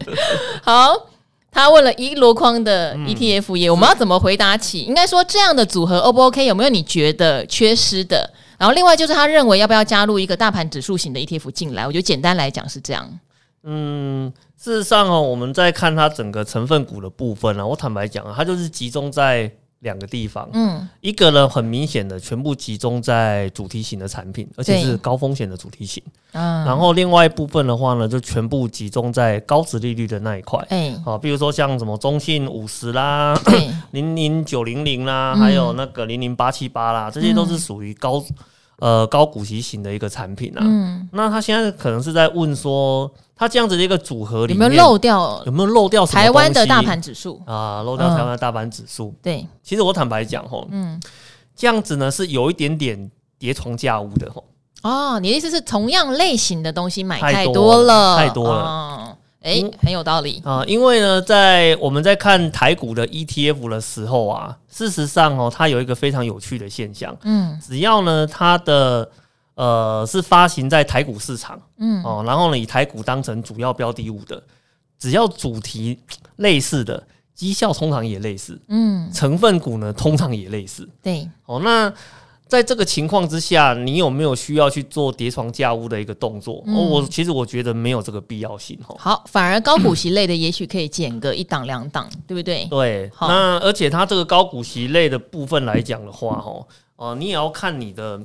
[0.64, 1.19] 好。
[1.50, 4.80] 他问了一箩筐的 ETF 业、嗯，我们要怎么回答起？
[4.80, 6.44] 应该说这样的组合 O 不 OK？
[6.46, 8.30] 有没有你觉得缺失的？
[8.58, 11.86] 然后另外就是他认为要不要加入一个大盘指数型的 ETF 进来？
[11.86, 13.18] 我觉得简单来讲是这样。
[13.64, 19.50] 嗯，事实上哦，我们在看它整个成分股的部分呢，我坦白讲啊，它就是集中在。
[19.80, 33.34] 两个地方，嗯，一个呢，很明显的全部集中在主题型的产品，而且是高风险的主题型，嗯，然后另外一部分的话呢，就全部集中在高值利率的那一块，哎，好，比如说像什么中信五十啦，
[33.92, 38.24] 零零九零零啦，还有那个零零八七八啦，这些都是属于高。
[38.80, 47.82] 呃，高股息型的一个产品啊，嗯，那他现在可能是在问说，他这样子的一个组合里面有没有漏掉，有没有漏掉台湾的大盘指数啊？
[47.82, 49.16] 漏掉台湾的大盘指数，嗯。
[49.22, 51.00] 对，其实我坦白讲吼，嗯，
[51.54, 54.44] 这样子呢是有一点点叠床架屋的吼。
[54.82, 58.50] 哦，你的意思是同样类型的东西买太多了，太多了。
[58.50, 59.09] 多了哦
[59.42, 60.62] 哎、欸，很有道理啊！
[60.66, 67.16] 因为呢，在我们在看台股的 ETF 的时候啊，事实上哦，它有一个非常有趣的现象。
[67.22, 69.10] 嗯，只要呢，它的
[69.54, 74.42] 呃是发行在台股市场，嗯哦，然后呢，以台股当成主要标的物的，
[74.98, 75.98] 只要主题
[76.36, 77.02] 类似的，
[77.34, 80.86] 绩效通常也类似，嗯，成分股呢通常也类似。
[81.02, 81.92] 对，哦，那。
[82.50, 86.60] 在这个情况之下，你有没有需要去做叠床架屋的一个动作？
[86.66, 88.76] 嗯、我其实我觉得没有这个必要性。
[88.98, 92.66] 好，反而高股息类的也许可以减个一档两档，对不对？
[92.68, 93.08] 对。
[93.20, 98.20] 那而且它这个高股息类的部分来讲的话，哦，呃，你也要看你的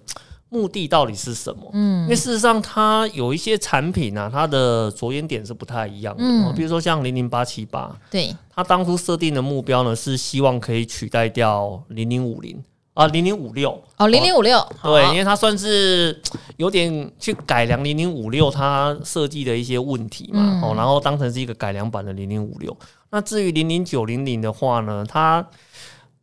[0.49, 1.69] 目的到底是什么。
[1.73, 2.01] 嗯。
[2.05, 6.23] 因为事实上，它有一些产品啊，它的着眼点是不太一样的。
[6.23, 6.51] 嗯。
[6.55, 12.59] 比如说像零零八七八，对，它当初设定的目标呢，是希望可以取代掉零零五零。
[12.95, 16.19] 啊，零零五六哦，零零五六，对，因为它算是
[16.57, 22.75] 有点去改良零零五六它设计的一些问题嘛，哦、嗯，然后当成是一个改良版的零零五六。
[23.11, 25.47] 那至于零零九零零的话呢，它。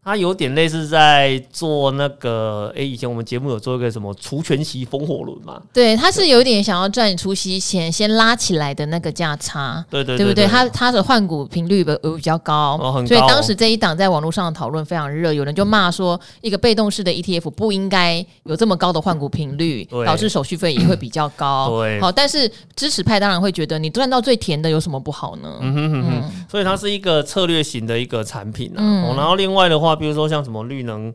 [0.04, 5.62] 它有点类似在做那个，哎、欸，以前我们节目有做一个什么除权息风火轮嘛？
[5.72, 10.44] 对，它是有点想要赚你除息前先拉起来的那个价差，对对对，对不对？
[10.44, 21.78] 它它的换股频率比比较高，哦，很高，所以当时这一档在网络上的讨论非常热，有人就骂说，一个被动式的 ETF 不应该有这么高的换股频率，导致手续费也会比较高。
[21.78, 25.58] 对，好，但是支持派当然会觉得你赚到最甜的有什么不好呢？
[25.60, 28.78] 嗯哼哼哼，所以它是一个策略型的一个产品啊。
[28.78, 29.91] 嗯，然后另外的话。
[29.94, 31.12] 比如说像什么绿能，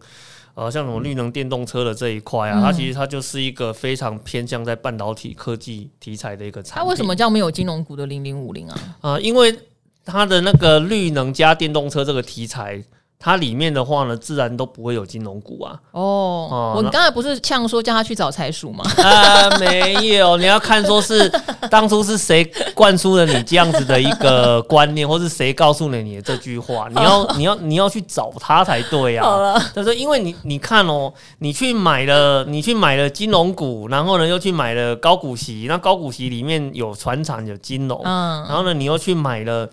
[0.54, 6.84] 呃，像什么绿能电动车的这一块啊，嗯，它其实它就是一个非常偏向在半导体科技题材的一个产品。
[6.84, 8.80] 它为什么叫没有金融股的零零五零啊？
[9.02, 9.58] 啊，呃，因为
[10.06, 12.84] 它的那个绿能加电动车这个题材，
[13.20, 15.74] 它里面的话呢，自然都不会有金龙股啊。
[15.92, 18.84] 哦，哦我刚才不是呛说叫他去找财鼠吗？
[19.04, 21.28] 啊，没有，你要看说是
[21.70, 26.88] 当初是谁灌输了你这样子的一个观念，或是谁告诉了你的这句话？
[26.94, 29.60] 你要你要你要去找他才对啊。
[29.74, 39.68] 他说，因为你你看哦，你去买了你去买了金龙股，然后呢又去买了高股息，那高股息里面有船厂有金龙，嗯，然后呢你又去买了。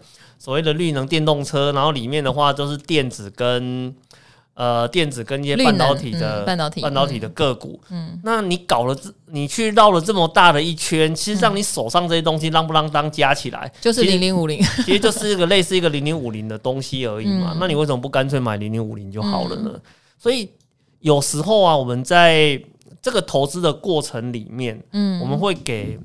[0.45, 3.95] 所谓的绿能电动车，然后里面的话就是电子跟
[4.53, 7.81] 呃电子跟一些半导体的、嗯、半导体半导体的个股。
[7.89, 17.53] 嗯，那你搞了这，你去绕了这么大的一圈，其实让你手上这些东西啷不啷当加起来，就是零零五零，其实就是一个 类似一个零零五零的东西而已嘛。
[17.55, 19.71] 嗯、那你为什么不干脆买零零五零就好了呢？
[19.73, 19.81] 嗯、
[20.19, 20.51] 所以
[21.01, 22.63] 有时候啊，我们在
[23.01, 25.99] 这个投资的过程里面，嗯，我们会给。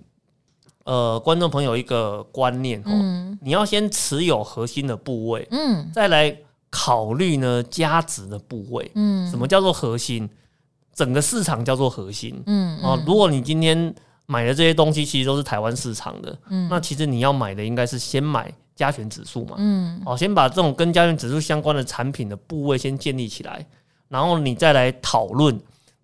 [0.85, 6.35] 呃，观众朋友一个观念哦，嗯、你要先持有核心的部位，嗯，再来
[6.71, 10.27] 考虑呢价值的部位，嗯，什么叫做核心？
[10.95, 13.93] 整个市场叫做核心，嗯，哦、呃，如果你今天
[14.25, 23.63] 买的这些东西其实都是台湾市场的，嗯，那其实你要买的应该是先买加权指数嘛，嗯，哦，先把这种跟加权指数相关的产品的部位先建立起来，
[24.07, 25.59] 然后你再来讨论。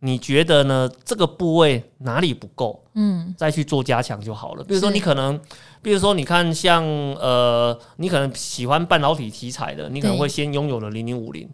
[0.05, 0.87] 你觉得呢？
[1.03, 2.85] 这个部位哪里不够？
[2.93, 4.63] 嗯，再去做加强就好了。
[4.63, 5.39] 比如说，你可能，
[5.81, 6.85] 比如说，你看像
[7.15, 11.49] 呃，你可能喜欢半导体题材的，你可能会先拥有了零零五零，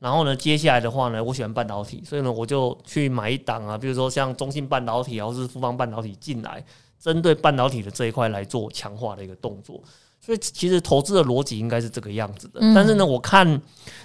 [0.00, 6.64] 然后呢，接下来的话呢，我喜欢半导体，所以呢，我就去买一档啊，比如说像中信半导体，或是富邦半导体进来，
[6.98, 9.80] 针对半导体的这一块来做强化的一个动作。
[10.20, 12.58] 所以其实投资的逻辑应该是这个样子的。
[12.60, 13.62] 嗯、但是呢，我看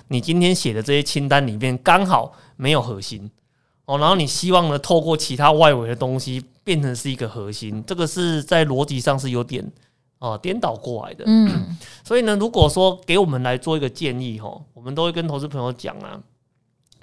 [0.07, 3.31] 你今天写的这些清单里面，刚好没有核心。
[3.88, 9.63] 哦，然后你希望呢，透过其他外围的东西变成是一个核心，这个是在逻辑上是有点
[10.19, 11.23] 啊、呃、颠倒过来的。
[11.25, 16.19] 嗯， 所以呢，如果说给我们来做一个建议哈，我们都会跟投资朋友讲啊，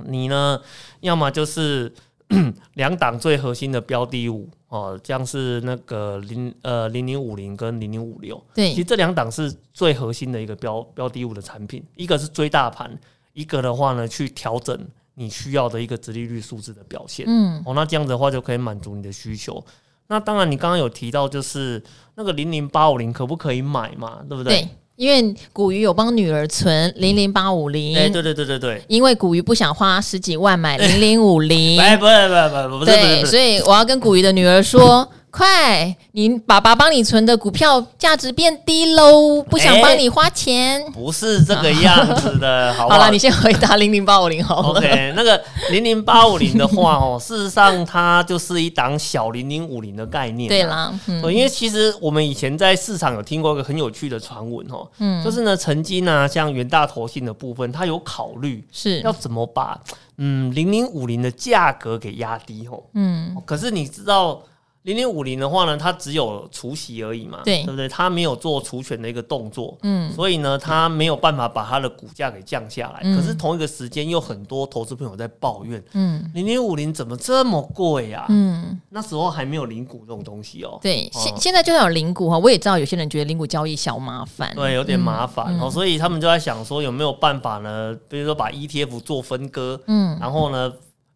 [0.07, 0.61] 你呢，
[1.01, 1.91] 要么就是
[2.75, 12.95] 两档最核心的标的物哦，像是那个零呃零零五零跟零零五六，对，其实这两档是最核心的一个标标的物的产品，一个是追大盘，
[13.33, 14.79] 一个的话呢去调整。
[15.15, 19.65] 你需要的一个直利率数字的表现，嗯，哦，那这样子的话就可以满足你的需求。
[20.09, 21.83] 那当然，你刚刚有提到就是
[22.17, 24.19] 那个零零八五零可不可以买嘛？
[24.29, 24.61] 对不对？
[24.61, 35.09] 对，因为古鱼有帮女儿存零零八五零，哎，对对对对对，因为古鱼不想花十几万买零零五零，哎，不是不是不是不，对，所以我要跟古鱼的女儿说。
[35.37, 40.81] 快，你爸爸帮你存的股票价值变低喽，不想帮你花钱。
[40.81, 43.01] 欸，不是这个样子的， 好不好？
[43.01, 44.79] 好了，你先回答零零八五零好了。
[44.79, 50.49] OK，那个零零八五零的话哦， 事实上它就是一档小零零五零的概念。
[50.49, 59.77] 对啦，嗯，因为其实我们以前在市场有听过一个很有趣的传闻哦，嗯，就是呢，曾经呢，像元大投信的部分，它有考虑是要怎么把
[60.19, 64.41] 嗯零零五零的价格给压低哦，嗯，可是你知道。
[64.85, 67.89] 零零五零的话呢，它只有除息而已嘛，对，对不对？
[67.89, 73.01] 它没有做除权的一个动作，嗯，所以呢，它没有办法把它的股价给降下来。
[73.03, 78.27] 嗯、可是同一个时间，又很多投资朋友在抱怨，嗯，零零五零怎么这么贵呀？
[78.29, 80.79] 嗯，那时候还没有零股这种东西哦。
[80.83, 87.97] 对，现、嗯、现在就算有零股哈，我也知道有些人觉得零股交易小麻烦，对，有点麻烦哦，嗯、所以他们就在想说有没有办法呢？
[88.07, 90.71] 比如说把 ETF 做分割，嗯，然后呢？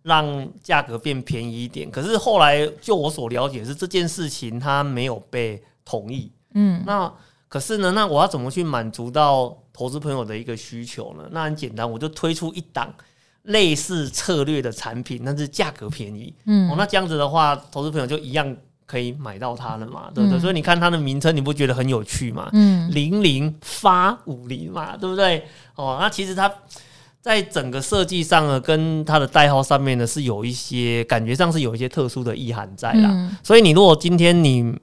[0.09, 7.13] 让价格变便宜一点，可是后来就我所了解是这件事情它没有被同意，嗯，那
[7.49, 11.29] 可是呢，那我要怎么去满足到投资朋友的一个需求呢？
[11.31, 12.93] 那很简单，我就推出一档
[13.43, 20.39] 类似策略的产品，但是价格便宜，嗯，哦，那这样子的话，投资朋友就一样可以买到它了嘛，对不对？
[20.39, 22.51] 嗯，所以你看它的名称，你不觉得很有趣吗？
[22.55, 25.47] 嗯，零零发五零嘛，对不对？
[25.77, 26.53] 哦，那其实它。
[27.21, 33.11] 在整个设计上呢，跟它的代号上面呢，是有一些感觉上是有一些特殊的意涵在啦。
[33.11, 34.75] 嗯、所以你如果今天你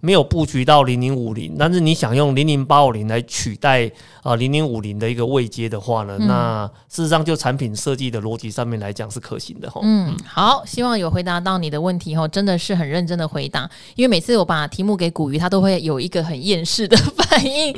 [0.00, 3.90] 没有布局到零零五零，但是你想用零零八五零来取代
[4.22, 9.80] 啊零零五零的一个位阶的话呢，嗯、那事实上就产品设计的逻辑上面来讲是可行的哈。
[9.82, 17.74] 嗯，好，希望有回答到你的问题哈，真的是很认真的回答，因为每次我把题目给古鱼，他都会有一个很厌世的反应，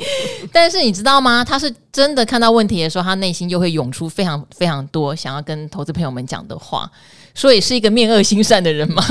[0.51, 1.43] 但是你知道吗？
[1.43, 6.89] 他是真的看到问题的时候，他内心就会涌出非常非常多想要跟投资朋友们讲的话。
[7.35, 9.03] 所以是一个面恶心善的人吗？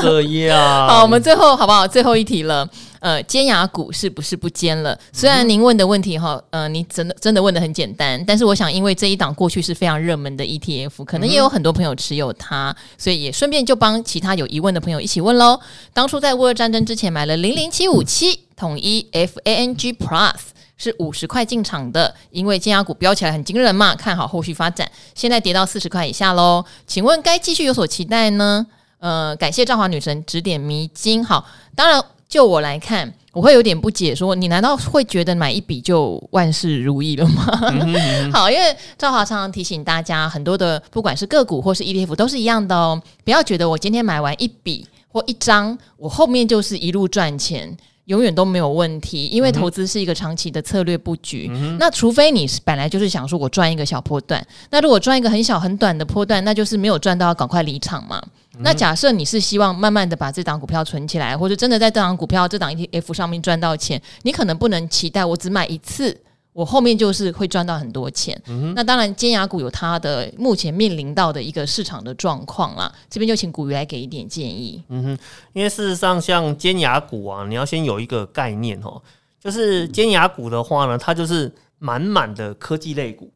[0.00, 0.58] 这样。
[0.88, 1.86] 好，我们最后好不好？
[1.86, 2.68] 最后一题了。
[3.00, 4.98] 呃，尖牙股是不是不尖了？
[5.12, 15.60] 虽然您问的问题哈，呃，你真的真的问的很简单，但是我想，因为这一档过去是非常热门的 ETF，可能也有很多朋友持有它，所以也顺便就帮其他有疑问的朋友一起问喽。
[15.92, 20.34] 当初在乌尔战争之前买了零零七五七统一 FANG Plus。
[20.78, 24.90] 是五十块进场的，因为金牙股飙起来很惊人嘛，看好后续发展。
[25.14, 28.64] 现在跌到四十块以下喽，请问该继续有所期待呢？
[29.00, 31.24] 呃，感谢赵华女神指点迷津。
[31.24, 37.44] 好，当然就我来看，我会有点不解说，说你难道会觉得买一笔就万事如意了吗？
[38.32, 47.76] 好，因为赵华常常提醒大家，很多的不管是个股或是 ETF 都是一样的哦，不要觉得我今天买完一笔或一张，我后面就是一路赚钱。
[48.08, 51.48] 永远都没有问题，因为投资是一个长期的策略布局。
[51.52, 58.18] 嗯、那除非你是本来就是想说我赚一个小波段，那如果赚一个很小很短的波段，那就是没有赚到，要赶快离场嘛。
[58.54, 66.16] 嗯、那假设你是希望慢慢的把这档股票存起来，或者真的在这档股票、这档 ETF 上面赚到钱，你可能不能期待我只买一次。
[66.58, 72.92] 我后面就是会赚到很多钱，嗯、那当然尖牙股有它的目前面临到的一个市场的状况啦。
[73.08, 74.82] 这边就请古鱼来给一点建议。
[74.88, 75.18] 嗯哼，
[75.52, 79.00] 因为事实上像尖牙股啊，你要先有一个概念哦，
[79.38, 83.30] 就是尖牙股的话呢，它就是满满的科技类股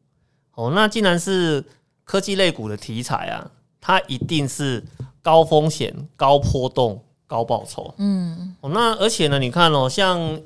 [0.55, 0.73] 哦。
[0.75, 1.63] 那既然是
[2.03, 3.49] 科技类股的题材啊，
[3.79, 4.83] 它一定是
[5.21, 7.93] 高风险、高波动、高报酬。
[7.99, 10.41] 嗯，哦，那而且呢，你看哦，像。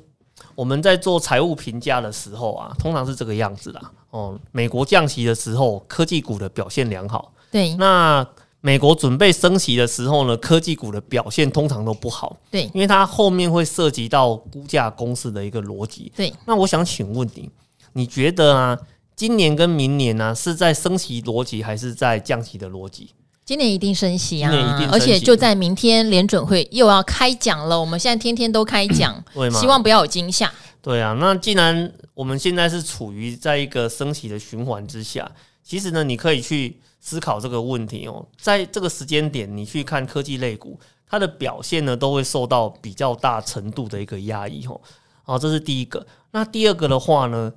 [0.58, 3.92] 我们在做财务评价的时候啊，通常是这个样子啦。
[4.10, 7.32] 哦，美国降息的时候，科技股的表现良好。
[7.48, 8.26] 对，那
[8.60, 12.36] 美国准备升息的时候呢，科技股的表现通常都不好。
[12.50, 16.10] 对，因为它后面会涉及到估价公式的一个逻辑。
[16.16, 17.48] 对，那我想请问你，
[17.92, 18.76] 你觉得啊，
[19.14, 23.10] 今年跟明年呢，啊，是在升息逻辑还是在降息的逻辑？
[23.48, 24.52] 今年一定升息啊！
[24.92, 27.80] 而且就在明天联准会又要开讲了。
[27.80, 29.24] 我们现在天天都开讲，
[29.58, 30.52] 希望不要有惊吓。
[30.82, 35.32] 对啊，那既然我们现在是处于在一个升息的循环之下，
[35.64, 38.22] 其实呢，你可以去思考这个问题哦。
[38.38, 40.78] 在这个时间点，你去看科技类股，
[41.08, 44.78] 它的表现呢，都会受到比较大程度的一个压抑哦。
[45.22, 46.06] 好，这是第一个。
[46.32, 47.50] 那第二个的话呢，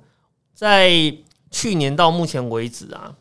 [0.54, 1.14] 在
[1.50, 3.12] 去年到目前为止啊。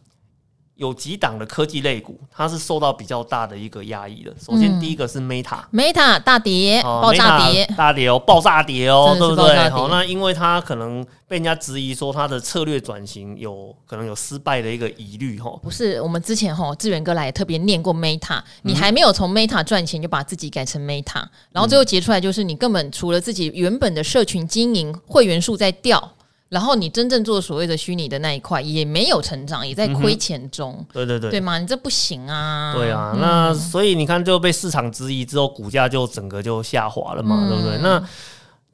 [0.82, 4.34] 有几档的科技类股，它是受到比较大的一个压抑的。
[4.44, 9.70] 首先，第一个是 Meta，Meta、嗯、大跌，爆炸跌，大跌哦，爆炸跌哦，对不对？
[9.70, 15.52] 好，那因为它可能被人家质疑说它的策略转型有可能有失败的一个疑虑哈。
[15.62, 26.14] 不是，我们之前哈志远哥来也特别念过 Meta，你还没有从 Meta 赚钱，就把自己改成 Meta，然后最后结出来就是你根本除了自己原本的社群经营会员数在掉。
[26.52, 30.76] 然后你真正做所谓的虚拟的那一块也没有成长，也在亏钱中。
[30.80, 31.58] 嗯、对对对，对吗？
[31.58, 32.74] 你这不行啊！
[32.76, 37.78] 对啊，嗯、那所以你看就被市场质疑之后，股价就整个就下滑了嘛，嗯、对不对？
[37.78, 38.06] 那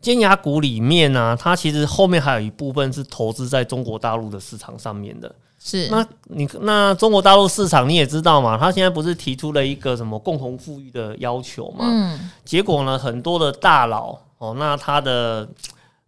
[0.01, 5.32] 尖牙股里面呢、啊，它其实后面还有一部分是投资在中国大陆的市场上面的。
[5.59, 11.86] 是，那你那中国大陆市场你也知道嘛，它现在不是提出了一个什么共同富裕的要求嘛？
[11.88, 12.32] 嗯。
[12.43, 15.47] 结果呢，很多的大佬哦，那他的。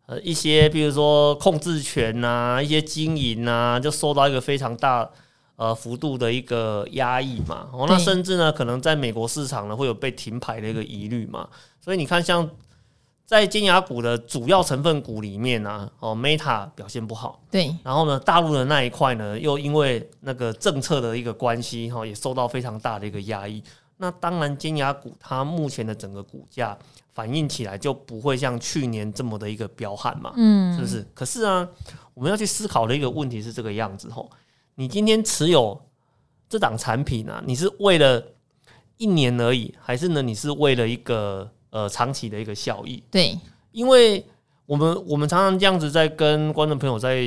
[0.09, 5.07] 呃，一些比如说控制权啊，一些经营啊，就受到一个非常大
[5.55, 7.69] 呃幅度的一个压抑嘛。
[7.71, 11.47] 哦，那甚至呢，可能在美国市场呢会有被停牌的一个疑虑嘛。
[11.79, 12.49] 所以你看，像
[13.23, 17.43] 在尖牙股的主要成分股里面呢，哦，Meta 表现不好。
[17.51, 17.75] 对。
[17.83, 23.63] 然后呢，大陆的那一块呢，又因为那个政策的一个关系，哈，也受到非常大的一个压抑。
[23.97, 26.75] 那当然，尖牙股它目前的整个股价。
[27.19, 31.05] 反应起来就不会像去年这么的一个彪悍嘛，嗯，是不是？
[31.13, 31.67] 可是啊，
[32.13, 34.29] 我们要去思考的一个问题是这个样子吼，
[34.75, 35.77] 你今天持有
[36.47, 38.23] 这档产品啊，你是为了
[38.95, 40.21] 一年而已，还是呢？
[40.21, 43.03] 你是为了一个呃长期的一个效益？
[43.11, 43.37] 对，
[43.73, 44.25] 因为
[44.65, 47.21] 我们我们常常这样子在跟观众朋友在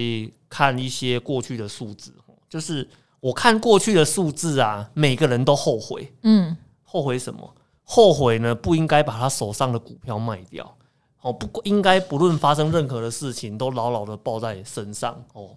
[0.49, 2.15] 看一些过去的数字，
[2.49, 2.89] 就是
[3.21, 7.55] 我看过去的数字啊，每个人都后悔，嗯，后悔什么？
[7.95, 10.79] 后悔呢，不应该把他手上的股票卖掉，
[11.21, 15.51] 哦，不应该不论发生任何的事情都牢牢的抱在身上哦。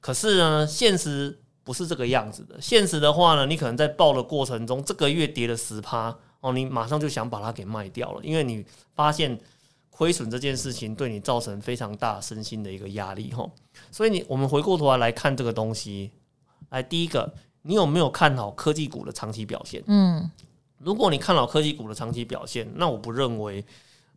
[0.00, 2.60] 可是呢，现实不是这个样子的。
[2.60, 8.66] 现实的话呢，你可能在抱的过程中，这个月跌了十趴哦，你马上就想把它给卖掉了，因为你
[8.96, 9.38] 发现
[9.90, 13.48] 亏损这件事情对你造成非常大身心的一个压力哈。
[13.92, 16.10] 所以你我们回过头来来看这个东西，
[16.70, 19.80] 来第一个，你有没有看好科技股的长期表现？
[19.86, 20.28] 嗯。
[20.82, 23.64] 如果你看好科技股的长期表现，那我不认为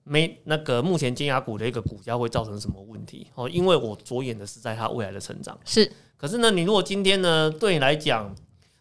[0.03, 5.57] 没那个目前尖牙股的一个股价会造成什么问题哦，因为我着眼的是在它未来的成长。
[5.65, 8.33] 是，可是呢，你如果今天呢，对你来讲，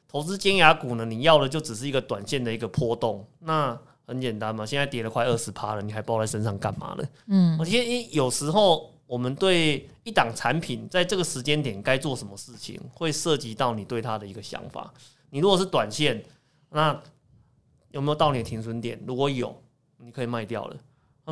[0.09, 7.05] 投资尖牙股呢，你要的就只是一个短线的一个波动，那很简单嘛，现在跌了快二十趴了，你还抱在身上干嘛呢？
[7.27, 14.93] 嗯，而且有时候我们对一档产品在这个时间点该做什么事情，会涉及到你对它的一个想法。
[15.31, 16.23] 你如果是短线，
[16.71, 17.01] 那
[17.95, 19.01] 有没有到你的停损点？
[19.07, 19.55] 如果有，
[19.99, 20.77] 你可以卖掉了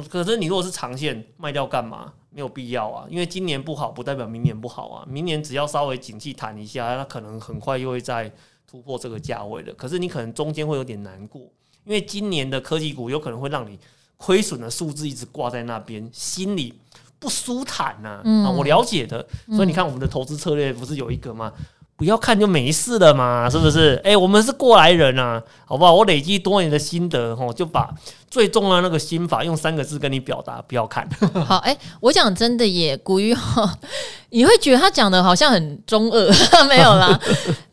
[0.09, 2.13] 可是你如果是长线卖掉干嘛？
[2.31, 5.05] 没有必要啊，因为今年不好不代表明年不好啊。
[5.07, 8.33] 明年只要稍微景气弹一下，那可能很快又会再
[8.65, 9.75] 突破这个价位的。
[9.75, 11.43] 可是你可能中间会有点难过，
[11.85, 13.77] 因为今年的科技股有可能会让你
[14.17, 16.73] 亏损的数字一直挂在那边，心里
[17.19, 18.23] 不舒坦呐、啊。
[18.25, 19.27] 嗯、啊，我了解的。
[19.49, 21.53] 所以你看我们的投资策略不是有一个吗？
[21.97, 23.95] 不要看就没事了嘛，是不是？
[24.05, 25.95] 哎、欸，我们是过来人啊，好不好？
[25.95, 27.88] 我累积多年的心得，吼，就把。
[28.33, 31.07] 最重要的那个心法，用三个字跟你表达，不要看。
[31.45, 33.78] 好，哎、欸，我讲真的耶，古语哈，
[34.30, 36.33] 你会觉得他讲的好像很中二，
[36.66, 37.20] 没有啦，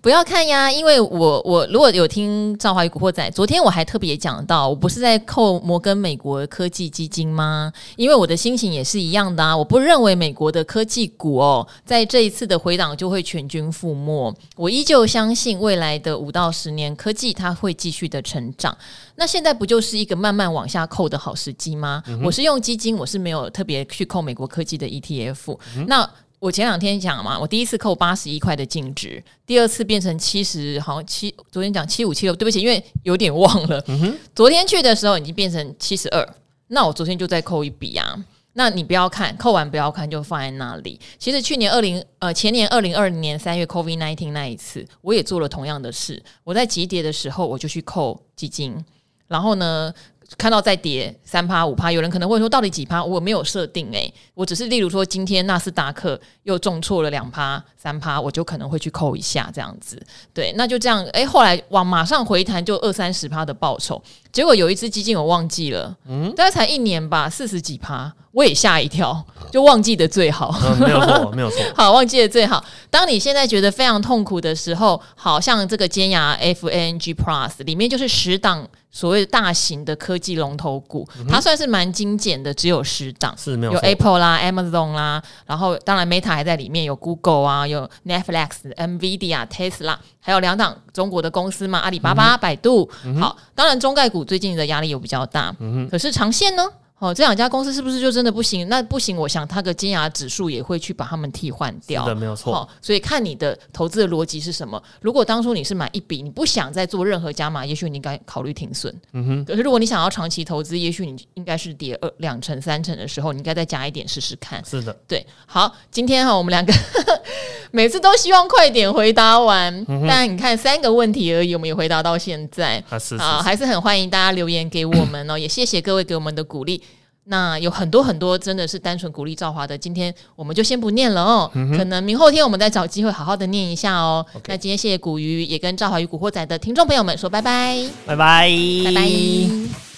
[0.01, 7.71] 不要看呀，因为我我如果有听赵华与古惑仔，昨天我还特别讲到，我不是在扣摩根美国科技基金吗？
[7.95, 18.77] 因为我的心情也是一样的啊，我不认为美国的科技股哦，在这一次的回档就会全军覆没，我依旧相信未来的五到十年科技它会继续的成长。
[19.19, 22.01] 那现在不就是一个慢慢往下扣的好时机吗？
[22.07, 25.59] 嗯、我是用基金，我是没有特别去扣美国科技的 ETF。
[25.75, 26.09] 嗯、那
[26.39, 33.83] 我前两天讲嘛，我第一次扣八十一块的净值，第二次变成七十，好像七，昨天讲七五七六，对不起，因为有点忘了。
[33.87, 36.35] 嗯、昨天去的时候已经变成七十二，
[36.67, 38.17] 那我昨天就再扣一笔啊。
[38.53, 40.97] 那你不要看，扣完不要看，就放在那里。
[41.17, 46.23] 其实去年二零呃前年二零二零年三月 COVID nineteen 那一次，我也做了同样的事。
[46.45, 48.81] 我在急跌的时候，我就去扣基金。
[49.29, 49.93] 然后呢，
[50.37, 53.01] 看到再跌三趴五趴，有人可能会说，到底几趴？
[53.01, 60.01] 我没有设定诶、欸，我只是例如说，今天纳斯达克又重挫了两趴三趴，我就可能会去扣一下这样子。
[60.33, 61.03] 对，那就这样。
[61.13, 64.01] 诶，后来往马上回弹，就二三十趴的报酬。
[64.31, 70.55] 结果有一只基金我忘记了，嗯，大概才一年吧，四十几趴，我也吓一跳，就忘记的最好。
[70.63, 71.57] 嗯，没有错，没有错。
[71.75, 72.63] 好，忘记的最好。
[72.89, 78.67] 当你现在觉得非常痛苦的时候，好像这个尖牙 FANG Plus 里面就是十档。
[78.91, 92.89] 所谓大型的科技龙头股，嗯、它算是蛮精简的，只有十档，是没有，有 Apple 啦、Amazon 啦，然后当然 Meta 还在里面，有 Google 啊，有 Netflix、NVIDIA、Tesla，还有两档中国的公司嘛，阿里巴巴、嗯、百度。
[93.05, 96.67] 嗯、好，当然中概股最近的压力有比较大，嗯、可是长线呢？
[96.99, 98.67] 哦，这两家公司是不是就真的不行？
[98.67, 102.03] 那不行，我想它的金牙指数也会去把它们替换掉。
[102.03, 102.53] 是的，没有错。
[102.53, 104.81] 哦，所以看你的投资的逻辑是什么。
[105.01, 108.93] 如果当初你是买一笔，你不想再做任何加码，也许你应该考虑停损。
[109.13, 109.45] 嗯哼。
[109.45, 114.61] 可是如果你想要长期投资，也许你应该是跌二两成三成的时候，你应该再加一点试试看。
[114.65, 115.25] 是的，对。
[115.45, 116.73] 好，今天哈，我们两个
[117.71, 122.83] 每次都希望快点回答完，嗯、但你看三个问题而已，我们也回答到现在。
[122.89, 123.23] 啊，是是是。
[123.23, 126.83] 好，还是很欢迎大家留言给我们哦，也谢谢各位给我们的鼓励。
[127.31, 134.25] 那有很多很多真的是单纯鼓励赵华的，今天我们就先不念了哦，嗯、可能明后天我们再找机会好好的念一下哦。
[134.47, 138.49] 那今天谢谢古鱼，也跟赵华与古惑仔的听众朋友们说拜拜，拜拜，
[138.85, 139.88] 拜拜。